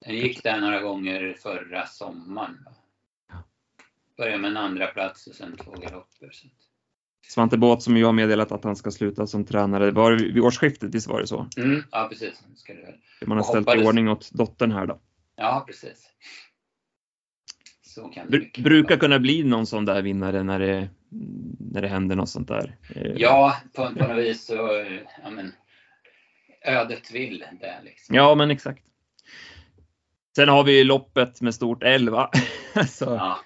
Den 0.06 0.16
gick 0.16 0.42
där 0.42 0.60
några 0.60 0.80
gånger 0.80 1.34
förra 1.38 1.86
sommaren. 1.86 2.64
Va? 2.64 2.72
Började 4.16 4.38
med 4.38 4.50
en 4.50 4.56
andra 4.56 4.86
plats 4.86 5.26
och 5.26 5.34
sen 5.34 5.56
två 5.56 5.70
galopper. 5.70 6.30
Så. 6.32 6.48
Svante 7.28 7.58
Båt 7.58 7.82
som 7.82 7.96
ju 7.96 8.04
har 8.04 8.12
meddelat 8.12 8.52
att 8.52 8.64
han 8.64 8.76
ska 8.76 8.90
sluta 8.90 9.26
som 9.26 9.44
tränare. 9.44 9.90
Var 9.90 10.12
det 10.12 10.24
vid 10.24 10.42
årsskiftet, 10.42 10.94
visst 10.94 11.06
var 11.06 11.20
det 11.20 11.26
så? 11.26 11.46
Mm, 11.56 11.82
ja, 11.90 12.06
precis. 12.10 12.42
Ska 12.56 12.74
det. 12.74 13.26
Man 13.26 13.38
har 13.38 13.44
ställt 13.44 13.74
i 13.74 13.86
ordning 13.86 14.08
åt 14.08 14.30
dottern 14.32 14.72
här 14.72 14.86
då. 14.86 14.98
Ja, 15.36 15.64
precis. 15.66 16.10
Så 17.82 18.08
kan 18.08 18.30
det 18.30 18.38
Br 18.38 18.62
brukar 18.62 18.96
kunna 18.96 19.18
bli 19.18 19.44
någon 19.44 19.66
sån 19.66 19.84
där 19.84 20.02
vinnare 20.02 20.42
när 20.42 20.58
det, 20.58 20.88
när 21.58 21.82
det 21.82 21.88
händer 21.88 22.16
något 22.16 22.28
sånt 22.28 22.48
där. 22.48 22.76
Eh, 22.88 23.12
ja, 23.16 23.56
på, 23.72 23.90
på 23.98 24.06
något 24.06 24.24
vis 24.24 24.46
så, 24.46 24.84
ja 25.22 25.30
men, 25.30 25.52
ödet 26.64 27.10
vill 27.10 27.44
det 27.60 27.80
liksom. 27.84 28.16
Ja, 28.16 28.34
men 28.34 28.50
exakt. 28.50 28.84
Sen 30.36 30.48
har 30.48 30.64
vi 30.64 30.84
loppet 30.84 31.40
med 31.40 31.54
stort 31.54 31.82
L 31.82 32.10
va? 32.10 32.30
så, 32.88 33.04
ja. 33.04 33.38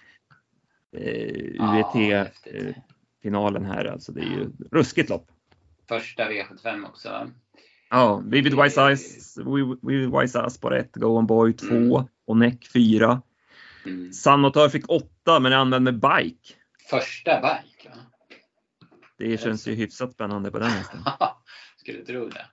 eh, 0.99 2.75
UET-finalen 3.19 3.65
här 3.65 3.85
alltså. 3.85 4.13
Det 4.13 4.21
är 4.21 4.25
ju 4.25 4.51
ruskigt 4.71 5.11
lopp. 5.11 5.31
Första 5.89 6.31
V75 6.31 6.87
också 6.87 7.11
va? 7.11 7.31
Ja, 7.91 8.23
Vivid 8.27 8.63
Wise 8.63 8.81
Eyes, 8.81 9.39
Vivid 9.83 10.11
Wise 10.21 10.39
Eyes 10.39 10.55
spår 10.55 10.75
1, 10.75 10.97
Go 10.97 11.07
On 11.07 11.27
Boy 11.27 11.53
2 11.53 11.67
mm. 11.67 12.07
och 12.27 12.37
Neck 12.37 12.69
4. 12.73 13.23
Mm. 13.87 14.13
Sanotör 14.13 14.69
fick 14.69 14.89
8 14.89 15.41
men 15.41 15.53
är 15.53 15.57
använd 15.57 15.85
med 15.85 15.95
bike. 15.95 16.55
Första 16.91 17.41
bike? 17.41 17.89
Va? 17.89 17.97
Det 19.19 19.41
känns 19.41 19.69
ju 19.69 19.75
hyfsat 19.75 20.13
spännande 20.13 20.51
på 20.51 20.59
den 20.59 20.71
hästen. 20.71 21.01
Skulle 21.77 22.05
tro 22.05 22.29
det. 22.29 22.47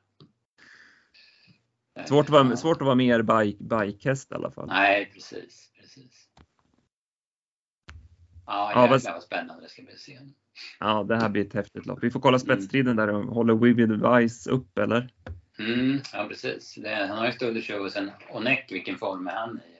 Svårt 2.08 2.25
att 2.25 2.30
vara, 2.30 2.58
svårt 2.58 2.78
att 2.78 2.86
vara 2.86 2.95
mer 2.95 3.21
bike, 3.21 3.63
bikehäst 3.63 4.32
i 4.32 4.36
alla 4.36 4.51
fall. 4.51 4.67
Nej, 4.67 5.12
precis. 5.13 5.71
precis. 5.80 6.28
Ja, 8.45 8.69
jäklar 8.69 8.99
ja, 9.04 9.13
vad 9.13 9.23
spännande 9.23 9.63
det 9.63 9.69
ska 9.69 9.82
bli 9.82 9.97
sen. 9.97 10.34
Ja, 10.80 11.04
det 11.04 11.15
här 11.15 11.30
blir 11.30 11.46
ett 11.46 11.54
häftigt 11.54 11.86
lopp. 11.86 12.00
Vi 12.02 12.12
får 12.12 12.20
kolla 12.20 12.39
spetsstriden 12.39 12.96
där. 12.96 13.08
Håller 13.08 13.56
Vivid 13.56 13.91
Vice 13.91 14.52
upp 14.52 14.78
eller? 14.78 15.10
Mm, 15.60 16.00
ja, 16.13 16.26
precis. 16.30 16.76
Det, 16.76 16.96
han 16.96 17.18
har 17.18 17.34
ju 17.54 17.62
Show 17.62 17.82
och 17.82 17.91
sen 17.91 18.12
Onek, 18.30 18.72
vilken 18.72 18.98
form 18.98 19.28
är 19.28 19.32
han 19.32 19.58
i? 19.58 19.76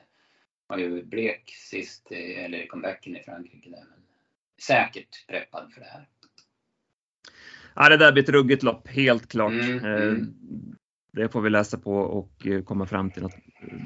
Var 0.68 0.78
ju 0.78 1.04
blek 1.04 1.54
sist, 1.70 2.12
eller 2.12 2.64
i 2.64 2.68
comebacken 2.68 3.16
i 3.16 3.24
Frankrike 3.24 3.70
där. 3.70 3.84
Men 3.90 4.00
säkert 4.62 5.28
preppad 5.28 5.74
för 5.74 5.82
det 5.82 5.88
här. 5.88 6.08
Ja, 7.76 7.90
det 7.90 7.98
där 7.98 8.12
blir 8.12 8.24
ett 8.24 8.30
ruggigt 8.30 8.64
lopp, 8.64 8.88
helt 8.88 9.28
klart. 9.28 9.52
Mm, 9.52 9.86
eh, 9.86 10.02
mm. 10.02 10.34
Det 11.12 11.30
får 11.30 11.42
vi 11.42 11.50
läsa 11.50 11.78
på 11.78 11.96
och 11.96 12.48
eh, 12.48 12.64
komma 12.64 12.86
fram 12.86 13.12
till 13.12 13.24
något 13.24 13.36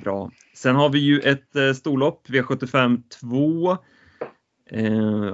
bra. 0.03 0.31
Sen 0.53 0.75
har 0.75 0.89
vi 0.89 0.99
ju 0.99 1.19
ett 1.19 1.55
eh, 1.55 1.73
storlopp, 1.73 2.29
V75 2.29 3.03
2. 3.09 3.77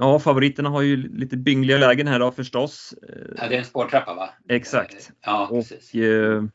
Ja, 0.00 0.18
favoriterna 0.18 0.68
har 0.68 0.82
ju 0.82 0.96
lite 0.96 1.36
byngliga 1.36 1.78
lägen 1.78 2.06
här 2.06 2.18
då 2.18 2.30
förstås. 2.30 2.94
Ja, 3.36 3.48
det 3.48 3.54
är 3.54 3.58
en 3.58 3.64
spårtrappa 3.64 4.14
va? 4.14 4.30
Exakt. 4.48 5.10
Ja, 5.24 5.48
precis. 5.52 5.94
Och, 5.94 6.50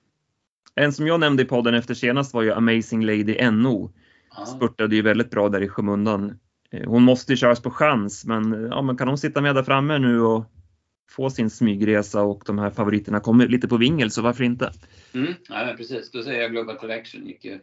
en 0.76 0.94
som 0.94 1.08
jag 1.08 1.20
nämnde 1.20 1.44
i 1.44 1.46
podden 1.46 1.74
efter 1.74 1.94
senast 1.94 2.34
var 2.34 2.42
ju 2.42 2.52
Amazing 2.52 3.06
Lady 3.06 3.52
NO. 3.52 3.92
Ja. 4.38 4.46
Spurtade 4.46 4.96
ju 4.96 5.02
väldigt 5.02 5.30
bra 5.30 5.50
där 5.50 5.62
i 5.62 5.68
skymundan. 5.68 6.40
Hon 6.86 7.04
måste 7.04 7.34
ju 7.34 7.38
köras 7.38 7.60
på 7.60 7.72
chans, 7.72 8.26
men, 8.26 8.68
ja, 8.72 8.82
men 8.82 8.98
kan 8.98 9.08
hon 9.08 9.18
sitta 9.18 9.42
med 9.42 9.56
där 9.56 9.64
framme 9.64 10.00
nu 10.00 10.22
och 10.22 10.46
få 11.10 11.30
sin 11.30 11.50
smygresa 11.50 12.22
och 12.22 12.44
de 12.46 12.60
här 12.60 12.70
favoriterna 12.70 13.20
kommer 13.20 13.48
lite 13.48 13.68
på 13.68 13.78
vingel, 13.78 14.12
så 14.12 14.22
varför 14.22 14.44
inte? 14.44 14.72
Mm, 15.14 15.34
ja, 15.50 15.74
precis. 15.78 16.12
Då 16.12 16.24
säger 16.24 16.42
jag 16.42 16.52
Global 16.52 16.78
Collection 16.78 17.26
gick 17.26 17.46
ju 17.46 17.60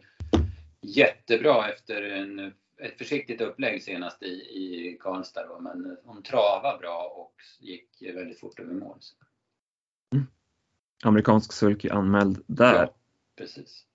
jättebra 0.81 1.69
efter 1.69 2.01
en, 2.01 2.51
ett 2.79 2.97
försiktigt 2.97 3.41
upplägg 3.41 3.83
senast 3.83 4.23
i, 4.23 4.33
i 4.35 4.97
Karlstad. 5.01 5.47
Då, 5.47 5.59
men 5.59 5.97
hon 6.03 6.23
travade 6.23 6.77
bra 6.77 7.13
och 7.15 7.35
gick 7.59 7.89
väldigt 8.15 8.39
fort 8.39 8.59
över 8.59 8.73
mål. 8.73 8.99
Mm. 10.13 10.27
Amerikansk 11.03 11.53
sulky 11.53 11.89
anmäld 11.89 12.43
där. 12.47 12.73
Ja, 12.73 12.95
precis. 13.37 13.85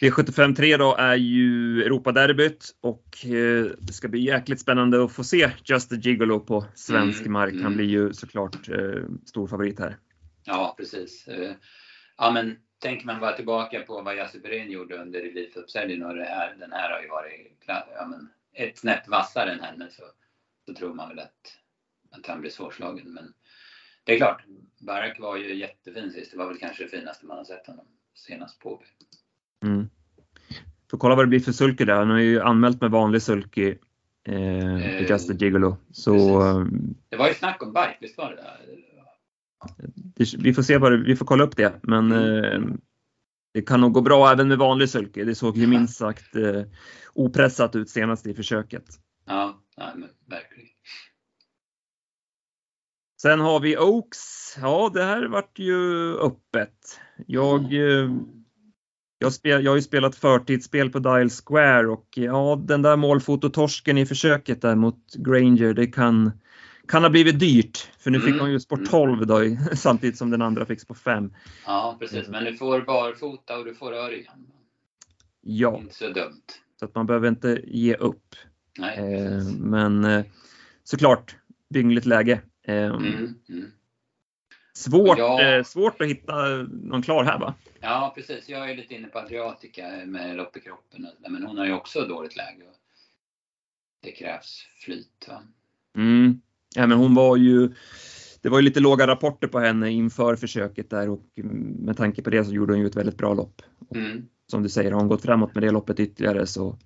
V75 0.00 0.54
3 0.54 0.76
då 0.76 0.96
är 0.96 1.14
ju 1.14 1.82
Europaderbyt 1.82 2.74
och 2.80 3.26
eh, 3.26 3.66
det 3.78 3.92
ska 3.92 4.08
bli 4.08 4.20
jäkligt 4.20 4.60
spännande 4.60 5.04
att 5.04 5.12
få 5.12 5.24
se 5.24 5.50
Just 5.64 5.92
a 5.92 5.96
Gigolo 5.96 6.40
på 6.40 6.64
svensk 6.74 7.20
mm, 7.20 7.32
mark. 7.32 7.52
Han 7.52 7.60
mm. 7.60 7.76
blir 7.76 7.86
ju 7.86 8.12
såklart 8.12 8.68
eh, 8.68 9.02
stor 9.26 9.46
favorit 9.46 9.78
här. 9.78 9.96
Ja, 10.44 10.74
precis. 10.78 11.28
Eh, 11.28 11.52
ja, 12.16 12.30
men 12.30 12.56
tänker 12.82 13.06
man 13.06 13.20
bara 13.20 13.32
tillbaka 13.32 13.80
på 13.80 14.02
vad 14.02 14.16
Jasper 14.16 14.38
Perrin 14.38 14.70
gjorde 14.70 14.96
under 14.96 15.20
Elitloppshelgen 15.20 16.02
och 16.02 16.14
det 16.14 16.24
här, 16.24 16.54
den 16.58 16.72
här 16.72 16.90
har 16.90 17.02
ju 17.02 17.08
varit 17.08 17.62
ja, 17.66 18.06
men 18.10 18.28
ett 18.52 18.78
snäpp 18.78 19.08
vassare 19.08 19.52
än 19.52 19.60
henne 19.60 19.90
så, 19.90 20.02
så 20.66 20.74
tror 20.74 20.94
man 20.94 21.08
väl 21.08 21.18
att, 21.18 21.58
att 22.10 22.26
han 22.26 22.40
blir 22.40 22.50
svårslagen. 22.50 23.14
Men 23.14 23.32
det 24.04 24.12
är 24.12 24.16
klart, 24.16 24.44
Barak 24.80 25.20
var 25.20 25.36
ju 25.36 25.54
jättefin 25.54 26.12
sist. 26.12 26.30
Det 26.30 26.38
var 26.38 26.48
väl 26.48 26.58
kanske 26.58 26.82
det 26.82 26.88
finaste 26.88 27.26
man 27.26 27.36
har 27.36 27.44
sett 27.44 27.66
honom 27.66 27.86
senast 28.14 28.58
på. 28.58 28.82
Mm. 29.64 29.90
Får 30.90 30.98
kolla 30.98 31.14
vad 31.14 31.24
det 31.24 31.28
blir 31.28 31.40
för 31.40 31.52
sulky 31.52 31.84
där. 31.84 31.94
Han 31.94 32.10
har 32.10 32.18
ju 32.18 32.40
anmält 32.40 32.80
med 32.80 32.90
vanlig 32.90 33.22
sulky 33.22 33.76
Eh, 34.24 34.86
eh, 34.86 35.10
Just 35.10 35.30
a 35.30 35.34
Gigolo. 35.38 35.76
Så, 35.92 36.12
det 37.08 37.16
var 37.16 37.28
ju 37.28 37.34
snack 37.34 37.62
om 37.62 37.72
bike, 37.72 37.96
visst 38.00 38.18
var 38.18 38.30
det 38.30 38.36
det? 38.36 38.91
Vi 40.38 40.54
får 40.54 40.62
se 40.62 40.78
vad 40.78 40.92
det, 40.92 40.98
vi 40.98 41.16
får 41.16 41.26
kolla 41.26 41.44
upp 41.44 41.56
det. 41.56 41.80
Men 41.82 42.12
mm. 42.12 42.44
eh, 42.44 42.76
det 43.54 43.62
kan 43.62 43.80
nog 43.80 43.92
gå 43.92 44.00
bra 44.00 44.32
även 44.32 44.48
med 44.48 44.58
vanlig 44.58 44.88
sulke. 44.88 45.24
Det 45.24 45.34
såg 45.34 45.56
ju 45.56 45.66
minst 45.66 45.96
sagt 45.96 46.36
eh, 46.36 46.62
opressat 47.14 47.76
ut 47.76 47.90
senast 47.90 48.26
i 48.26 48.34
försöket. 48.34 48.84
Ja, 49.26 49.62
nej, 49.76 49.92
men 49.94 50.08
verkligen. 50.28 50.68
Sen 53.22 53.40
har 53.40 53.60
vi 53.60 53.78
Oaks. 53.78 54.18
Ja, 54.60 54.90
det 54.94 55.04
här 55.04 55.28
vart 55.28 55.58
ju 55.58 56.14
öppet. 56.16 57.00
Jag, 57.26 57.74
mm. 57.74 58.20
jag, 59.18 59.32
spel, 59.32 59.64
jag 59.64 59.70
har 59.70 59.76
ju 59.76 59.82
spelat 59.82 60.16
förtidsspel 60.16 60.90
på 60.90 60.98
Dial 60.98 61.30
Square 61.30 61.86
och 61.86 62.08
ja, 62.14 62.62
den 62.64 62.82
där 62.82 62.96
målfototorsken 62.96 63.98
i 63.98 64.06
försöket 64.06 64.62
där 64.62 64.74
mot 64.74 65.14
Granger, 65.14 65.74
det 65.74 65.86
kan, 65.86 66.30
kan 66.88 67.02
ha 67.02 67.10
blivit 67.10 67.38
dyrt. 67.38 67.90
För 67.98 68.10
nu 68.10 68.20
fick 68.20 68.28
mm. 68.28 68.40
hon 68.40 68.50
ju 68.50 68.60
spår 68.60 68.84
12 68.90 69.26
då, 69.26 69.40
samtidigt 69.74 70.18
som 70.18 70.30
den 70.30 70.42
andra 70.42 70.66
fick 70.66 70.80
spår 70.80 70.94
5. 70.94 71.32
Ja, 71.66 71.96
precis. 72.00 72.28
Men 72.28 72.44
du 72.44 72.56
får 72.56 72.80
barfota 72.80 73.58
och 73.58 73.64
du 73.64 73.74
får 73.74 73.92
örjan. 73.92 74.46
Ja. 75.40 75.78
Inte 75.78 75.94
så 75.94 76.08
dumt. 76.08 76.42
Så 76.78 76.84
att 76.84 76.94
man 76.94 77.06
behöver 77.06 77.28
inte 77.28 77.60
ge 77.64 77.94
upp. 77.94 78.36
Nej, 78.78 78.98
eh, 78.98 79.44
men 79.58 80.04
eh, 80.04 80.24
såklart, 80.84 81.36
byggligt 81.68 82.06
läge. 82.06 82.40
Eh, 82.62 82.84
mm, 82.84 83.34
mm. 83.48 83.70
Svårt, 84.74 85.18
ja. 85.18 85.42
eh, 85.42 85.62
svårt 85.62 86.00
att 86.00 86.08
hitta 86.08 86.46
någon 86.70 87.02
klar 87.02 87.24
här 87.24 87.38
va? 87.38 87.54
Ja 87.80 88.12
precis, 88.16 88.48
jag 88.48 88.70
är 88.70 88.76
lite 88.76 88.94
inne 88.94 89.08
på 89.08 89.18
Adriatica 89.18 89.88
med 90.06 90.36
lopp 90.36 90.56
i 90.56 90.60
kroppen. 90.60 91.08
Men 91.28 91.46
hon 91.46 91.58
har 91.58 91.66
ju 91.66 91.72
också 91.72 92.06
dåligt 92.06 92.36
läge. 92.36 92.64
Det 94.02 94.12
krävs 94.12 94.66
flyt. 94.84 95.28
Va? 95.28 95.42
Mm. 95.96 96.40
Ja, 96.74 96.86
men 96.86 96.98
hon 96.98 97.14
var 97.14 97.36
ju 97.36 97.68
det 98.42 98.48
var 98.48 98.58
ju 98.58 98.64
lite 98.64 98.80
låga 98.80 99.06
rapporter 99.06 99.48
på 99.48 99.60
henne 99.60 99.90
inför 99.90 100.36
försöket 100.36 100.90
där 100.90 101.08
och 101.08 101.22
med 101.78 101.96
tanke 101.96 102.22
på 102.22 102.30
det 102.30 102.44
så 102.44 102.52
gjorde 102.52 102.72
hon 102.72 102.80
ju 102.80 102.86
ett 102.86 102.96
väldigt 102.96 103.18
bra 103.18 103.34
lopp. 103.34 103.62
Mm. 103.94 104.22
Som 104.46 104.62
du 104.62 104.68
säger, 104.68 104.92
har 104.92 104.98
hon 104.98 105.08
gått 105.08 105.22
framåt 105.22 105.54
med 105.54 105.62
det 105.62 105.70
loppet 105.70 106.00
ytterligare 106.00 106.46
så 106.46 106.78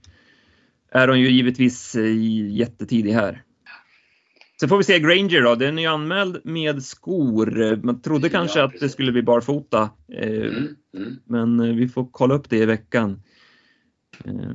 är 0.91 1.09
hon 1.09 1.21
ju 1.21 1.31
givetvis 1.31 1.97
jättetidig 2.51 3.13
här. 3.13 3.43
Sen 4.61 4.69
får 4.69 4.77
vi 4.77 4.85
se 4.85 4.99
Granger 4.99 5.43
då. 5.43 5.55
Den 5.55 5.79
är 5.79 5.83
ju 5.83 5.89
anmäld 5.89 6.41
med 6.45 6.83
skor. 6.83 7.81
Man 7.83 8.01
trodde 8.01 8.29
kanske 8.29 8.59
ja, 8.59 8.65
att 8.65 8.81
det 8.81 8.89
skulle 8.89 9.13
bli 9.13 9.23
barfota. 9.23 9.91
Eh, 10.09 10.29
mm, 10.29 10.77
mm. 10.95 11.17
Men 11.25 11.61
eh, 11.61 11.75
vi 11.75 11.89
får 11.89 12.09
kolla 12.13 12.35
upp 12.35 12.51
det 12.51 12.57
i 12.57 12.67
veckan. 12.67 13.23
Eh, 14.25 14.51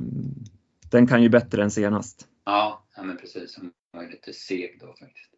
den 0.92 1.08
kan 1.08 1.24
ju 1.24 1.30
bättre 1.30 1.64
än 1.64 1.72
senast. 1.72 2.28
Ja, 2.46 2.86
ja 2.96 3.04
men 3.04 3.18
precis. 3.18 3.60
Var 3.92 4.08
lite 4.08 4.34
seg 4.34 4.78
då 4.80 4.88
faktiskt. 4.88 5.32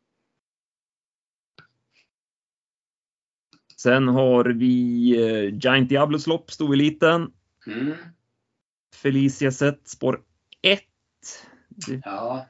Sen 3.77 4.07
har 4.07 4.45
vi 4.45 4.67
Giant 5.63 5.89
Diablos 5.89 6.27
lopp, 6.27 6.51
storeliten. 6.51 7.33
Mm. 7.67 7.93
Felicia 8.95 9.51
sett 9.51 9.87
spår 9.87 10.21
1. 10.61 10.81
Ja. 12.03 12.47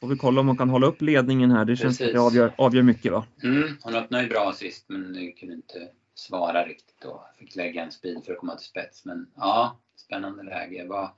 Får 0.00 0.08
vi 0.08 0.16
kolla 0.16 0.40
om 0.40 0.46
hon 0.46 0.56
kan 0.56 0.70
hålla 0.70 0.86
upp 0.86 1.02
ledningen 1.02 1.50
här. 1.50 1.64
Det 1.64 1.76
känns 1.76 1.98
Precis. 1.98 2.06
att 2.06 2.14
det 2.14 2.26
avgör, 2.26 2.54
avgör 2.58 2.82
mycket 2.82 3.12
va? 3.12 3.26
Mm, 3.42 3.76
hon 3.82 3.94
öppnade 3.94 4.24
ju 4.24 4.28
bra 4.28 4.52
sist 4.52 4.84
men 4.88 5.32
kunde 5.32 5.54
inte 5.54 5.88
svara 6.14 6.66
riktigt 6.66 7.00
då. 7.00 7.28
Fick 7.38 7.56
lägga 7.56 7.82
en 7.84 7.92
speed 7.92 8.24
för 8.24 8.32
att 8.32 8.38
komma 8.38 8.56
till 8.56 8.66
spets. 8.66 9.04
Men 9.04 9.30
ja, 9.36 9.80
spännande 9.96 10.42
läge. 10.42 10.86
Vad, 10.88 11.10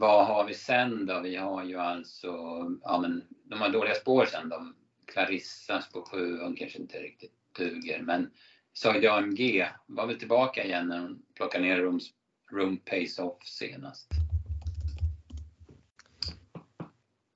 vad 0.00 0.26
har 0.26 0.44
vi 0.44 0.54
sen 0.54 1.06
då? 1.06 1.20
Vi 1.20 1.36
har 1.36 1.64
ju 1.64 1.76
alltså, 1.76 2.28
ja 2.82 2.98
men 3.00 3.22
de 3.44 3.60
har 3.60 3.68
dåliga 3.68 3.94
spår 3.94 4.26
sen 4.26 4.48
de. 4.48 4.74
Clarissas 5.12 5.92
på 5.92 6.02
7, 6.02 6.38
hon 6.40 6.56
kanske 6.56 6.78
inte 6.78 6.98
riktigt 6.98 7.32
duger. 7.58 8.02
Men 8.02 8.30
Saudi 8.72 9.06
AMG 9.06 9.66
var 9.86 10.06
väl 10.06 10.18
tillbaka 10.18 10.64
igen 10.64 10.88
när 10.88 11.00
hon 11.00 11.22
plockade 11.36 11.64
ner 11.64 11.80
Room, 11.80 12.00
room 12.52 12.76
Pace 12.76 13.22
Off 13.22 13.42
senast. 13.44 14.08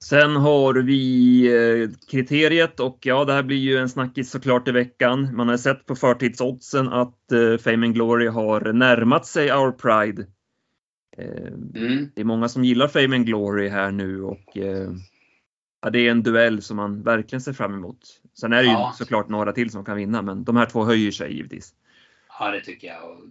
Sen 0.05 0.37
har 0.37 0.75
vi 0.75 1.47
eh, 1.47 1.91
kriteriet 2.11 2.81
och 2.81 2.99
ja, 3.03 3.25
det 3.25 3.33
här 3.33 3.43
blir 3.43 3.57
ju 3.57 3.77
en 3.77 3.89
snackis 3.89 4.31
såklart 4.31 4.69
i 4.69 4.73
veckan. 4.73 5.37
Man 5.37 5.49
har 5.49 5.57
sett 5.57 5.87
på 5.87 5.97
förtidsoddsen 5.97 6.89
att 6.89 7.33
eh, 7.33 7.57
Fame 7.59 7.87
and 7.87 7.95
Glory 7.95 8.27
har 8.27 8.73
närmat 8.73 9.27
sig 9.27 9.53
Our 9.53 9.73
Pride. 9.73 10.27
Uh, 11.19 11.47
mm. 11.75 12.11
Det 12.15 12.21
är 12.21 12.25
många 12.25 12.49
som 12.49 12.65
gillar 12.65 12.89
Fame 12.89 13.17
and 13.17 13.27
Glory 13.27 13.69
här 13.69 13.91
nu 13.91 14.23
och 14.23 14.57
uh, 14.57 14.93
ja, 15.83 15.91
det 15.91 15.99
är 15.99 16.11
en 16.11 16.23
duell 16.23 16.63
som 16.63 16.77
man 16.77 17.03
verkligen 17.03 17.41
ser 17.41 17.53
fram 17.53 17.75
emot. 17.75 18.21
Sen 18.35 18.53
är 18.53 18.63
det 18.63 18.69
ja. 18.69 18.93
ju 18.93 19.05
såklart 19.05 19.29
några 19.29 19.53
till 19.53 19.71
som 19.71 19.85
kan 19.85 19.97
vinna, 19.97 20.23
men 20.23 20.45
de 20.45 20.57
här 20.57 20.67
två 20.67 20.85
höjer 20.85 21.11
sig 21.11 21.37
givetvis. 21.37 21.75
Ja, 22.39 22.51
det 22.51 22.61
tycker 22.61 22.89
jag 22.89 23.31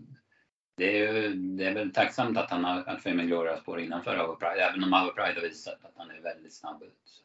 det 0.76 1.00
är, 1.00 1.14
ju, 1.14 1.34
det 1.34 1.66
är 1.66 1.74
väl 1.74 1.94
tacksamt 1.94 2.38
att 2.38 2.50
han 2.50 2.64
har 2.64 2.84
att 2.88 3.04
Fame 3.04 3.26
Gloria 3.26 3.58
spår 3.58 3.80
innanför 3.80 4.26
Overpride, 4.26 4.62
även 4.62 4.84
om 4.84 4.94
Overpride 4.94 5.34
har 5.34 5.48
visat 5.48 5.86
att 5.86 5.94
han 5.96 6.12
är 6.12 6.22
väldigt 6.22 6.54
snabb 6.54 6.84
ut. 6.84 7.24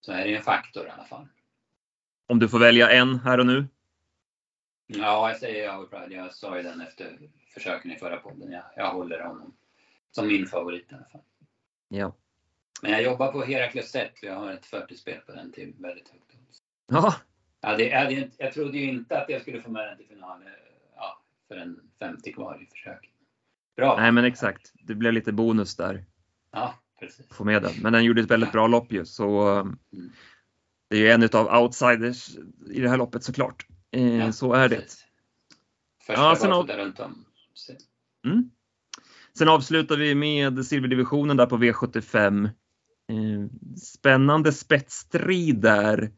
Så 0.00 0.12
är 0.12 0.24
det 0.24 0.28
ju 0.28 0.36
en 0.36 0.42
faktor 0.42 0.86
i 0.86 0.90
alla 0.90 1.04
fall. 1.04 1.28
Om 2.28 2.38
du 2.38 2.48
får 2.48 2.58
välja 2.58 2.90
en 2.90 3.18
här 3.18 3.40
och 3.40 3.46
nu? 3.46 3.66
Ja, 4.86 5.28
jag 5.28 5.38
säger 5.38 5.78
Overpride. 5.78 6.14
Jag 6.14 6.34
sa 6.34 6.56
ju 6.56 6.62
den 6.62 6.80
efter 6.80 7.18
försöken 7.56 7.90
i 7.90 7.96
förra 7.96 8.16
podden. 8.16 8.52
Jag, 8.52 8.64
jag 8.76 8.90
håller 8.90 9.20
honom 9.20 9.56
som 10.10 10.26
min 10.26 10.46
favorit 10.46 10.92
i 10.92 10.94
alla 10.94 11.04
fall. 11.04 11.22
Ja. 11.88 12.14
Men 12.82 12.90
jag 12.90 13.02
jobbar 13.02 13.32
på 13.32 13.42
Herakles 13.42 13.90
sätt 13.90 14.18
för 14.18 14.26
jag 14.26 14.34
har 14.34 14.52
ett 14.52 14.66
40-spel 14.66 15.20
på 15.26 15.32
den 15.32 15.52
till 15.52 15.74
väldigt 15.78 16.08
högt 16.08 16.26
Ja. 16.86 17.14
Ja, 17.60 17.76
det, 17.76 17.88
jag, 17.88 18.30
jag 18.38 18.52
trodde 18.52 18.78
ju 18.78 18.88
inte 18.88 19.18
att 19.18 19.28
jag 19.28 19.42
skulle 19.42 19.62
få 19.62 19.70
med 19.70 19.88
den 19.88 19.96
till 19.96 20.06
final 20.06 20.42
för 21.48 21.56
en 21.56 21.80
50 21.98 22.32
kvar 22.32 22.62
i 22.62 22.66
försöket. 22.66 23.10
Bra! 23.76 23.96
Nej 23.96 24.12
men 24.12 24.24
exakt, 24.24 24.72
det 24.74 24.94
blev 24.94 25.12
lite 25.12 25.32
bonus 25.32 25.76
där. 25.76 26.04
Ja, 26.52 26.74
precis. 27.00 27.28
Få 27.28 27.44
med 27.44 27.62
den. 27.62 27.72
Men 27.82 27.92
den 27.92 28.04
gjorde 28.04 28.20
ett 28.20 28.30
väldigt 28.30 28.52
bra 28.52 28.66
lopp 28.66 28.92
ju 28.92 29.04
så 29.04 29.48
mm. 29.48 29.78
det 30.88 30.96
är 30.96 31.00
ju 31.00 31.10
en 31.10 31.28
av 31.32 31.62
outsiders 31.62 32.36
i 32.70 32.80
det 32.80 32.88
här 32.88 32.96
loppet 32.96 33.24
såklart. 33.24 33.66
Eh, 33.90 34.16
ja, 34.16 34.32
så 34.32 34.52
är 34.52 34.68
precis. 34.68 34.98
det. 34.98 36.04
Första 36.04 36.22
ja, 36.22 36.36
sen 36.36 36.78
runt 36.78 37.00
om. 37.00 37.25
Mm. 38.26 38.50
Sen 39.38 39.48
avslutar 39.48 39.96
vi 39.96 40.14
med 40.14 40.66
silverdivisionen 40.66 41.36
där 41.36 41.46
på 41.46 41.56
V75. 41.56 42.44
Eh, 43.12 43.46
spännande 43.76 44.52
spetsstrid 44.52 45.56
där. 45.56 46.10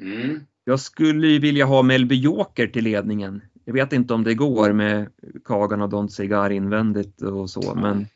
Mm. 0.00 0.40
Jag 0.64 0.80
skulle 0.80 1.28
ju 1.28 1.38
vilja 1.38 1.64
ha 1.64 1.82
Melby 1.82 2.14
Joker 2.14 2.66
till 2.66 2.84
ledningen. 2.84 3.42
Jag 3.64 3.74
vet 3.74 3.92
inte 3.92 4.14
om 4.14 4.24
det 4.24 4.34
går 4.34 4.72
med 4.72 5.08
Kagan 5.44 5.82
och 5.82 5.88
Don 5.88 6.08
Cigar 6.08 6.50
invändigt 6.50 7.22
och 7.22 7.50
så, 7.50 7.74
men 7.74 8.06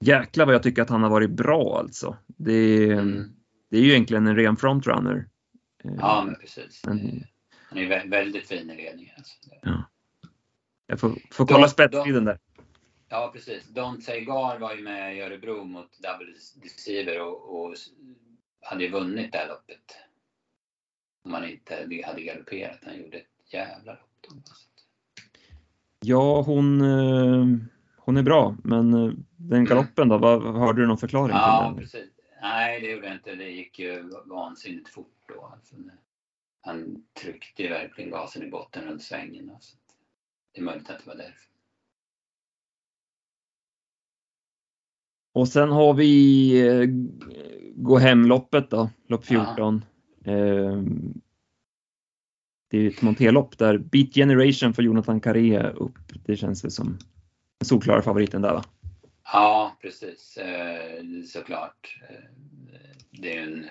jäklar 0.00 0.46
vad 0.46 0.54
jag 0.54 0.62
tycker 0.62 0.82
att 0.82 0.90
han 0.90 1.02
har 1.02 1.10
varit 1.10 1.30
bra 1.30 1.78
alltså. 1.78 2.16
Det, 2.26 2.92
mm. 2.92 3.24
det 3.70 3.76
är 3.76 3.82
ju 3.82 3.90
egentligen 3.90 4.26
en 4.26 4.36
ren 4.36 4.56
frontrunner. 4.56 5.28
Ja, 5.82 6.22
men 6.26 6.34
precis. 6.34 6.82
Men, 6.86 7.24
han 7.68 7.78
är 7.78 8.08
väldigt 8.08 8.48
fin 8.48 8.70
i 8.70 8.76
ledningen. 8.76 9.14
Alltså. 9.16 9.34
Ja. 9.62 9.84
Jag 10.86 11.00
får, 11.00 11.18
får 11.30 11.46
kolla 11.46 11.68
spetstiden 11.68 12.24
där. 12.24 12.38
Ja, 13.08 13.30
precis. 13.32 13.68
Don 13.68 14.02
Cigar 14.02 14.58
var 14.58 14.74
ju 14.74 14.82
med 14.82 15.16
i 15.16 15.20
Örebro 15.20 15.64
mot 15.64 15.98
Double 15.98 16.32
Deceiver 16.62 17.20
och, 17.20 17.64
och 17.64 17.74
hade 18.60 18.84
ju 18.84 18.90
vunnit 18.90 19.32
det 19.32 19.38
här 19.38 19.48
loppet. 19.48 19.96
Om 21.24 21.32
han 21.32 21.48
inte 21.48 22.02
hade 22.06 22.22
galopperat. 22.22 22.78
Han 22.84 22.98
gjorde 22.98 23.16
ett 23.16 23.52
jävla 23.52 23.92
lopp. 23.92 24.00
Ja, 26.00 26.42
hon, 26.42 26.80
eh, 26.80 27.66
hon 27.96 28.16
är 28.16 28.22
bra, 28.22 28.56
men 28.64 28.94
eh, 28.94 29.12
den 29.36 29.58
mm. 29.58 29.64
galoppen 29.64 30.08
då, 30.08 30.18
vad, 30.18 30.56
hörde 30.56 30.80
du 30.80 30.86
någon 30.86 30.98
förklaring 30.98 31.36
ja, 31.36 31.58
till 31.58 31.74
den? 31.74 31.84
Precis. 31.84 32.10
Nej, 32.42 32.80
det 32.80 32.90
gjorde 32.90 33.06
jag 33.06 33.16
inte. 33.16 33.34
Det 33.34 33.50
gick 33.50 33.78
ju 33.78 34.10
vansinnigt 34.24 34.88
fort 34.88 35.24
då. 35.28 35.50
Alltså, 35.52 35.76
han 36.60 37.04
tryckte 37.22 37.62
ju 37.62 37.68
verkligen 37.68 38.10
gasen 38.10 38.42
i 38.42 38.50
botten 38.50 38.84
runt 38.84 39.02
svängen. 39.02 39.50
Alltså. 39.50 39.76
Det 40.54 40.60
är 40.60 40.64
möjligt 40.64 40.90
att 40.90 40.98
det 40.98 41.06
var 41.06 41.16
därför. 41.16 41.44
Och 45.32 45.48
sen 45.48 45.70
har 45.70 45.94
vi 45.94 46.66
eh, 46.66 46.86
gå 47.74 47.98
hem-loppet 47.98 48.70
då, 48.70 48.90
lopp 49.08 49.24
14. 49.24 49.84
Eh, 50.24 50.82
det 52.70 52.78
är 52.78 52.88
ett 52.88 53.02
monterlopp 53.02 53.58
där 53.58 53.78
Beat 53.78 54.14
Generation 54.14 54.74
för 54.74 54.82
Jonathan 54.82 55.20
Carré 55.20 55.70
upp. 55.70 56.12
Det 56.26 56.36
känns 56.36 56.64
väl 56.64 56.70
som 56.70 56.98
den 57.58 57.66
solklara 57.66 58.02
favoriten 58.02 58.42
där 58.42 58.54
va? 58.54 58.64
Ja, 59.24 59.76
precis. 59.82 60.36
Eh, 60.36 61.02
såklart. 61.26 62.00
Eh, 62.10 62.24
det 63.10 63.36
är 63.36 63.42
en, 63.42 63.66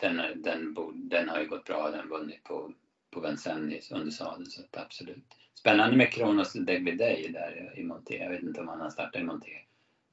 den, 0.00 0.42
den, 0.42 0.76
den 1.08 1.28
har 1.28 1.40
ju 1.40 1.48
gått 1.48 1.64
bra. 1.64 1.90
Den 1.90 2.00
har 2.00 2.18
vunnit 2.18 2.44
på, 2.44 2.72
på 3.10 3.20
Vincennes 3.20 3.90
under 3.90 4.10
sadeln. 4.10 4.46
Så 4.46 4.62
absolut. 4.72 5.34
Spännande 5.60 5.96
med 5.96 6.12
Kronos 6.12 6.52
David 6.52 6.98
Day 6.98 7.28
där 7.32 7.78
i 7.78 7.84
Monté. 7.84 8.18
Jag 8.18 8.30
vet 8.30 8.42
inte 8.42 8.60
om 8.60 8.68
han 8.68 8.80
har 8.80 8.90
startat 8.90 9.22
i 9.22 9.24
Monté 9.24 9.50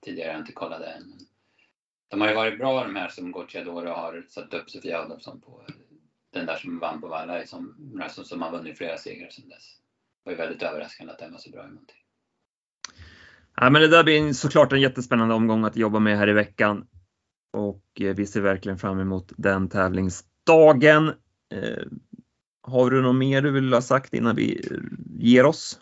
tidigare. 0.01 0.27
Jag 0.27 0.36
har 0.36 0.39
inte 0.39 0.51
kollat 0.51 0.79
det 0.79 0.88
än. 0.88 1.13
de 2.08 2.21
har 2.21 2.29
ju 2.29 2.36
varit 2.36 2.60
bra 2.60 2.84
de 2.84 2.95
här 2.95 3.10
som 3.10 3.31
Gocciadoro 3.31 3.89
har 3.89 4.25
satt 4.29 4.53
upp 4.53 4.69
Sofia 4.69 4.99
Adolfsson 4.99 5.41
på. 5.41 5.62
Den 6.34 6.45
där 6.45 6.55
som 6.55 6.79
vann 6.79 7.01
på 7.01 7.08
Valla 7.08 7.45
som, 7.45 7.75
som, 8.10 8.25
som 8.25 8.41
har 8.41 8.51
vunnit 8.51 8.77
flera 8.77 8.97
segrar 8.97 9.29
sedan 9.29 9.49
dess. 9.49 9.79
Det 10.23 10.29
var 10.29 10.31
ju 10.31 10.38
väldigt 10.38 10.63
överraskande 10.63 11.13
att 11.13 11.19
den 11.19 11.31
var 11.31 11.39
så 11.39 11.51
bra 11.51 11.63
i 11.63 11.71
Monté. 11.71 11.93
Ja, 13.55 13.69
men 13.69 13.81
det 13.81 13.88
där 13.88 14.03
blir 14.03 14.34
såklart 14.34 14.73
en 14.73 14.81
jättespännande 14.81 15.34
omgång 15.34 15.63
att 15.63 15.77
jobba 15.77 15.99
med 15.99 16.17
här 16.17 16.29
i 16.29 16.34
veckan. 16.34 16.88
Och 17.53 18.01
eh, 18.01 18.15
vi 18.15 18.25
ser 18.25 18.41
verkligen 18.41 18.77
fram 18.77 18.99
emot 18.99 19.31
den 19.38 19.69
tävlingsdagen. 19.69 21.08
Eh, 21.51 21.84
har 22.67 22.89
du 22.89 23.01
något 23.01 23.15
mer 23.15 23.41
du 23.41 23.51
vill 23.51 23.73
ha 23.73 23.82
sagt 23.82 24.13
innan 24.13 24.36
vi 24.36 24.69
ger 25.19 25.45
oss? 25.45 25.80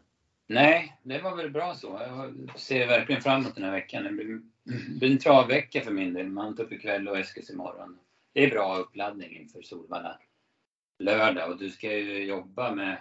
Nej, 0.48 1.00
det 1.04 1.22
var 1.22 1.36
väl 1.36 1.52
bra 1.52 1.76
så. 1.76 2.02
Jag 2.08 2.60
ser 2.60 2.88
verkligen 2.88 3.22
fram 3.22 3.42
emot 3.42 3.56
den 3.56 3.64
här 3.64 3.72
veckan. 3.72 4.04
Det 4.04 4.10
blir, 4.10 4.42
det 4.64 5.00
blir 5.00 5.12
en 5.12 5.18
travvecka 5.18 5.82
för 5.82 5.92
min 5.92 6.14
del. 6.14 6.30
Mantorp 6.30 6.72
ikväll 6.72 7.08
och 7.08 7.20
Eskils 7.20 7.50
imorgon. 7.50 7.98
Det 8.34 8.44
är 8.44 8.50
bra 8.50 8.78
uppladdning 8.78 9.38
inför 9.38 9.62
Solvalla 9.62 10.20
lördag 11.00 11.52
och 11.52 11.58
du 11.58 11.70
ska 11.70 11.98
ju 11.98 12.26
jobba 12.26 12.76
med 12.76 12.98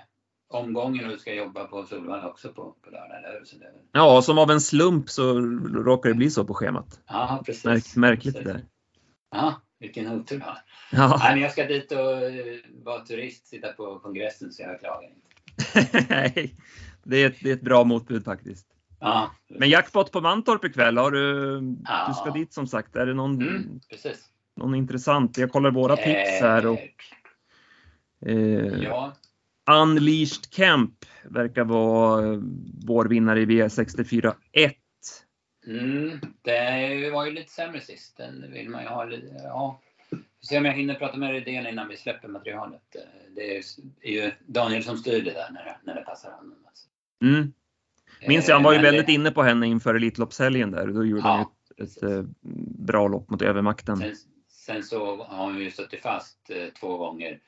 omgången 0.48 1.04
och 1.04 1.10
du 1.10 1.18
ska 1.18 1.34
jobba 1.34 1.64
på 1.64 1.84
Solvalla 1.84 2.28
också 2.28 2.48
på, 2.48 2.74
på 2.82 2.90
lördag, 2.90 3.18
eller 3.18 3.32
hur? 3.32 3.58
Det 3.58 3.72
Ja, 3.92 4.22
som 4.22 4.38
av 4.38 4.50
en 4.50 4.60
slump 4.60 5.10
så 5.10 5.40
råkar 5.74 6.08
det 6.08 6.14
bli 6.14 6.30
så 6.30 6.44
på 6.44 6.54
schemat. 6.54 7.00
Ja, 7.06 7.42
precis. 7.46 7.64
Märk, 7.64 7.96
märkligt 7.96 8.34
precis. 8.34 8.46
det 8.46 8.52
där. 8.52 8.64
Ja, 9.30 9.62
vilken 9.82 10.08
otur 10.08 10.36
du 10.38 10.44
har. 10.44 10.58
Ja. 10.92 11.16
Nej, 11.22 11.32
men 11.32 11.42
jag 11.42 11.52
ska 11.52 11.64
dit 11.66 11.92
och 11.92 12.22
eh, 12.22 12.56
vara 12.84 13.04
turist, 13.04 13.46
sitta 13.46 13.72
på 13.72 13.98
kongressen, 13.98 14.52
så 14.52 14.62
jag 14.62 14.80
klagar 14.80 15.08
inte. 15.08 16.06
Nej, 16.10 16.54
det 17.02 17.16
är, 17.22 17.26
ett, 17.26 17.36
det 17.42 17.50
är 17.50 17.54
ett 17.54 17.62
bra 17.62 17.84
motbud 17.84 18.24
faktiskt. 18.24 18.66
Ja, 19.00 19.30
Men 19.48 19.68
jackpot 19.68 20.12
på 20.12 20.20
Mantorp 20.20 20.64
ikväll, 20.64 20.98
har 20.98 21.10
du, 21.10 21.60
Ja. 21.84 22.04
du 22.08 22.14
ska 22.14 22.30
dit 22.30 22.52
som 22.52 22.66
sagt. 22.66 22.96
Är 22.96 23.06
det 23.06 23.14
någon, 23.14 23.42
mm, 23.42 23.80
precis. 23.90 24.24
någon 24.56 24.74
intressant? 24.74 25.38
Jag 25.38 25.52
kollar 25.52 25.70
våra 25.70 25.96
tips 25.96 26.40
här 26.40 26.66
och 26.66 26.78
Eh, 28.26 28.36
eh, 28.36 28.82
Ja, 28.82 29.12
Unleashed 29.70 30.50
Camp 30.50 30.94
verkar 31.24 31.64
vara 31.64 32.32
eh, 32.32 32.40
vår 32.86 33.04
vinnare 33.04 33.40
i 33.40 33.46
V64 33.46 34.34
1. 34.52 34.72
Mm, 35.66 36.18
det 36.42 37.10
var 37.10 37.26
ju 37.26 37.32
lite 37.32 37.52
sämre 37.52 37.80
sist. 37.80 38.16
Den 38.16 38.52
vill 38.52 38.68
man 38.68 38.82
ju 38.82 38.88
ha 38.88 39.04
lite, 39.04 39.26
ja. 39.44 39.80
Vi 40.10 40.46
ser 40.46 40.58
om 40.58 40.64
jag 40.64 40.72
hinner 40.72 40.94
prata 40.94 41.16
med 41.16 41.30
Rydén 41.30 41.66
innan 41.66 41.88
vi 41.88 41.96
släpper 41.96 42.28
materialet. 42.28 42.96
Det 43.36 43.56
är 44.02 44.10
ju 44.10 44.30
Daniel 44.46 44.84
som 44.84 44.96
styr 44.96 45.24
det 45.24 45.32
där 45.32 45.50
när 45.50 45.64
det, 45.64 45.76
när 45.84 45.94
det 45.94 46.00
passar 46.00 46.30
honom. 46.30 46.64
Alltså. 46.66 46.88
Mm. 47.22 47.52
Minns 48.28 48.48
jag, 48.48 48.54
han 48.56 48.62
var 48.62 48.72
ju 48.72 48.78
Eh, 48.78 48.82
väldigt 48.82 49.08
inne 49.08 49.30
på 49.30 49.42
henne 49.42 49.66
inför 49.66 49.94
Elitloppshelgen 49.94 50.70
där. 50.70 50.86
Då 50.86 51.04
gjorde 51.04 51.22
han 51.22 51.38
Ja, 51.38 51.52
ju 51.78 51.84
ett, 51.84 51.96
ett 51.96 52.02
eh, 52.02 52.22
bra 52.78 53.08
lopp 53.08 53.30
mot 53.30 53.42
övermakten. 53.42 53.96
Sen, 53.96 54.14
sen 54.48 54.82
så 54.82 55.24
har 55.24 55.44
hon 55.44 55.58
ju 55.58 55.70
suttit 55.70 56.02
fast 56.02 56.50
eh, 56.50 56.66
två 56.80 56.98
gånger. 56.98 57.40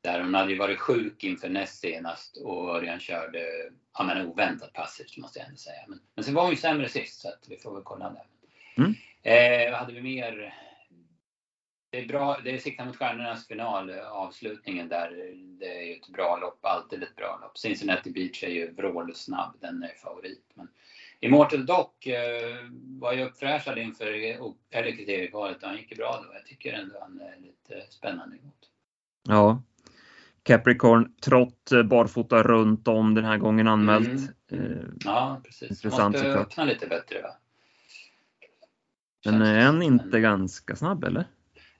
Där 0.00 0.20
hon 0.20 0.34
hade 0.34 0.52
ju 0.52 0.58
varit 0.58 0.78
sjuk 0.78 1.24
inför 1.24 1.48
näst 1.48 1.80
senast 1.80 2.36
och 2.36 2.76
Örjan 2.76 3.00
körde, 3.00 3.70
ja 3.98 4.04
men 4.04 4.26
oväntat 4.26 4.72
passivt 4.72 5.16
måste 5.16 5.38
jag 5.38 5.46
ändå 5.48 5.58
säga. 5.58 5.84
Men, 5.88 6.00
men 6.14 6.24
sen 6.24 6.34
var 6.34 6.42
hon 6.42 6.50
ju 6.50 6.56
sämre 6.56 6.88
sist 6.88 7.20
så 7.20 7.28
att 7.28 7.46
vi 7.48 7.56
får 7.56 7.74
väl 7.74 7.82
kolla 7.82 8.10
där. 8.10 8.26
Mm. 8.84 8.94
Eh, 9.22 9.78
hade 9.78 9.92
vi 9.92 10.02
mer? 10.02 10.54
Det 11.90 11.98
är 11.98 12.08
bra, 12.08 12.40
det 12.44 12.50
är 12.50 12.58
Sikta 12.58 12.84
mot 12.84 12.96
stjärnornas 12.96 13.46
final, 13.46 13.90
eh, 13.90 14.12
avslutningen 14.12 14.88
där. 14.88 15.34
Det 15.34 15.78
är 15.78 15.82
ju 15.82 15.94
ett 15.94 16.08
bra 16.08 16.36
lopp, 16.36 16.58
alltid 16.64 17.02
ett 17.02 17.16
bra 17.16 17.38
lopp. 17.42 17.58
Cincinnati 17.58 18.10
Beach 18.10 18.44
är 18.44 18.48
ju 18.48 18.72
vrålsnabb, 18.72 19.56
den 19.60 19.82
är 19.82 19.94
favorit. 20.02 20.50
Men 20.54 20.68
Immortal 21.20 21.66
Dock 21.66 22.06
eh, 22.06 22.56
var 23.00 23.12
ju 23.12 23.24
uppfräschad 23.24 23.78
inför 23.78 24.06
eller 24.70 24.96
kriteriekvalet 24.96 25.62
och 25.62 25.68
han 25.68 25.76
gick 25.76 25.90
ju 25.90 25.96
bra 25.96 26.24
då. 26.26 26.34
Jag 26.34 26.46
tycker 26.46 26.72
ändå 26.72 26.94
han 27.00 27.20
är 27.20 27.36
lite 27.40 27.86
spännande 27.90 28.36
emot. 28.36 28.70
Ja. 29.22 29.62
Capricorn 30.46 31.12
trott 31.22 31.72
eh, 31.72 31.82
barfota 31.82 32.42
runt 32.42 32.88
om 32.88 33.14
den 33.14 33.24
här 33.24 33.36
gången 33.38 33.68
anmält. 33.68 34.30
Eh, 34.50 34.58
Ja, 35.04 35.40
precis. 35.44 35.70
Intressant 35.70 36.16
såklart. 36.18 36.36
öppna 36.36 36.64
lite 36.64 36.86
bättre 36.86 37.22
va? 37.22 37.28
Men 39.24 39.34
Känns 39.34 39.48
är 39.48 39.60
han 39.66 39.82
inte 39.82 40.20
ganska 40.20 40.76
snabb 40.76 41.04
eller? 41.04 41.24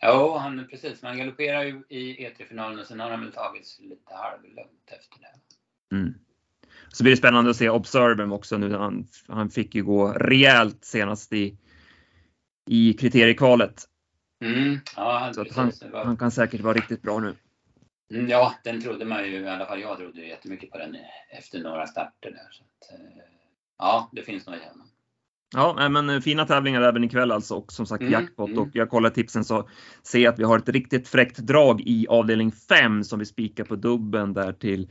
Jo, 0.02 0.36
han 0.36 0.66
precis. 0.70 1.02
Men 1.02 1.08
han 1.08 1.18
galopperar 1.18 1.62
ju 1.62 1.82
i 1.88 2.26
E3-finalen 2.28 2.78
och 2.78 2.86
sen 2.86 3.00
har 3.00 3.10
han 3.10 3.20
väl 3.20 3.32
tagit 3.32 3.78
lite 3.80 4.14
halvlugnt 4.14 4.70
efter 4.86 5.18
det. 5.20 5.96
Mm. 5.96 6.14
Så 6.88 7.02
blir 7.02 7.12
det 7.12 7.16
spännande 7.16 7.50
att 7.50 7.56
se 7.56 7.68
Observer 7.70 8.32
också 8.32 8.58
nu. 8.58 8.74
Han, 8.76 9.06
han 9.28 9.50
fick 9.50 9.74
ju 9.74 9.82
gå 9.84 10.12
rejält 10.12 10.84
senast 10.84 11.32
i, 11.32 11.56
i 12.68 12.92
kriteriekvalet. 12.92 13.84
Mm, 14.44 14.78
ja, 14.96 15.18
han, 15.18 15.34
precis. 15.34 15.56
han, 15.82 15.90
var- 15.92 16.04
han 16.04 16.16
kan 16.16 16.30
säkert 16.30 16.60
vara 16.60 16.74
riktigt 16.74 17.02
bra 17.02 17.20
nu. 17.20 17.34
Mm, 18.10 18.28
Ja, 18.28 18.54
den 18.64 18.80
trodde 18.82 19.04
man 19.04 19.24
ju, 19.24 19.36
i 19.40 19.48
alla 19.48 19.66
fall 19.66 19.80
jag 19.80 19.98
trodde 19.98 20.20
ju 20.20 20.28
jättemycket 20.28 20.70
på 20.70 20.78
den 20.78 20.96
efter 21.30 21.58
några 21.58 21.86
starter 21.86 22.30
där. 22.30 22.48
Så 22.50 22.64
att, 22.64 23.00
eh, 23.00 23.06
ja, 23.78 24.10
det 24.12 24.22
finns 24.22 24.46
nog 24.46 24.56
i 24.56 24.58
honom. 24.58 24.86
Ja, 25.54 25.88
men 25.88 26.10
eh, 26.10 26.20
fina 26.20 26.46
tävlingar 26.46 26.82
även 26.82 27.04
ikväll 27.04 27.32
alltså 27.32 27.54
och 27.54 27.72
som 27.72 27.86
sagt 27.86 28.00
Mm, 28.00 28.12
jackpot 28.12 28.48
mm. 28.48 28.62
och 28.62 28.68
jag 28.72 28.90
kollar 28.90 29.10
tipsen 29.10 29.44
så 29.44 29.68
ser 30.02 30.18
jag 30.18 30.32
att 30.32 30.38
vi 30.38 30.44
har 30.44 30.58
ett 30.58 30.68
riktigt 30.68 31.08
fräckt 31.08 31.38
drag 31.38 31.80
i 31.80 32.06
avdelning 32.08 32.52
5 32.52 33.04
som 33.04 33.18
vi 33.18 33.24
spikar 33.24 33.64
på 33.64 33.76
dubben 33.76 34.32
där 34.32 34.52
till 34.52 34.90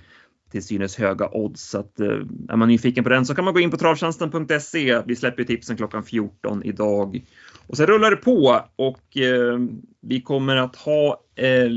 till 0.55 0.63
synes 0.63 0.97
höga 0.97 1.29
odds. 1.31 1.69
Så 1.69 1.79
att, 1.79 1.99
eh, 1.99 2.07
är 2.49 2.55
man 2.55 2.67
nyfiken 2.67 3.03
på 3.03 3.09
den 3.09 3.25
så 3.25 3.35
kan 3.35 3.45
man 3.45 3.53
gå 3.53 3.59
in 3.59 3.71
på 3.71 3.77
travtjänsten.se. 3.77 5.01
Vi 5.05 5.15
släpper 5.15 5.43
tipsen 5.43 5.77
klockan 5.77 6.03
14 6.03 6.63
idag. 6.63 7.25
Och 7.67 7.77
sen 7.77 7.87
rullar 7.87 8.11
det 8.11 8.17
på 8.17 8.65
och 8.75 9.17
eh, 9.17 9.59
vi 10.01 10.21
kommer 10.21 10.55
att 10.55 10.75
ha 10.75 11.21
eh, 11.35 11.69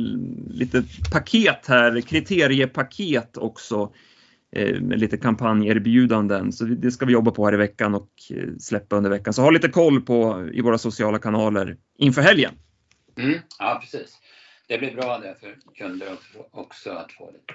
lite 0.50 0.84
paket 1.12 1.66
här, 1.66 2.00
kriteriepaket 2.00 3.36
också 3.36 3.92
eh, 4.52 4.80
med 4.80 5.00
lite 5.00 5.16
kampanjerbjudanden. 5.16 6.52
Så 6.52 6.64
det 6.64 6.90
ska 6.90 7.06
vi 7.06 7.12
jobba 7.12 7.30
på 7.30 7.44
här 7.44 7.54
i 7.54 7.56
veckan 7.56 7.94
och 7.94 8.10
eh, 8.30 8.48
släppa 8.58 8.96
under 8.96 9.10
veckan. 9.10 9.32
Så 9.32 9.42
ha 9.42 9.50
lite 9.50 9.68
koll 9.68 10.00
på 10.00 10.48
i 10.52 10.60
våra 10.60 10.78
sociala 10.78 11.18
kanaler 11.18 11.76
inför 11.98 12.22
helgen. 12.22 12.52
Mm, 13.18 13.38
ja, 13.58 13.78
precis. 13.80 14.18
Det 14.68 14.78
blir 14.78 14.94
bra 14.94 15.18
där 15.18 15.34
för 15.40 15.56
kunder 15.74 16.12
också, 16.12 16.38
också 16.50 16.90
att 16.90 17.12
få 17.12 17.30
lite, 17.30 17.54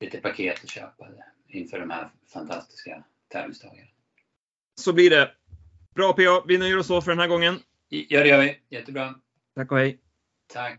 lite 0.00 0.20
paket 0.20 0.64
att 0.64 0.70
köpa 0.70 1.08
inför 1.48 1.80
de 1.80 1.90
här 1.90 2.10
fantastiska 2.32 3.04
tävlingsdagarna. 3.28 3.88
Så 4.80 4.92
blir 4.92 5.10
det. 5.10 5.30
Bra 5.94 6.12
PA, 6.12 6.44
vi 6.48 6.58
nöjer 6.58 6.78
oss 6.78 6.86
så 6.86 7.02
för 7.02 7.10
den 7.10 7.18
här 7.20 7.28
gången. 7.28 7.58
Ja, 7.88 8.20
det 8.20 8.28
gör 8.28 8.42
vi. 8.42 8.60
Jättebra. 8.68 9.14
Tack 9.54 9.72
och 9.72 9.78
hej. 9.78 9.98
Tack. 10.52 10.78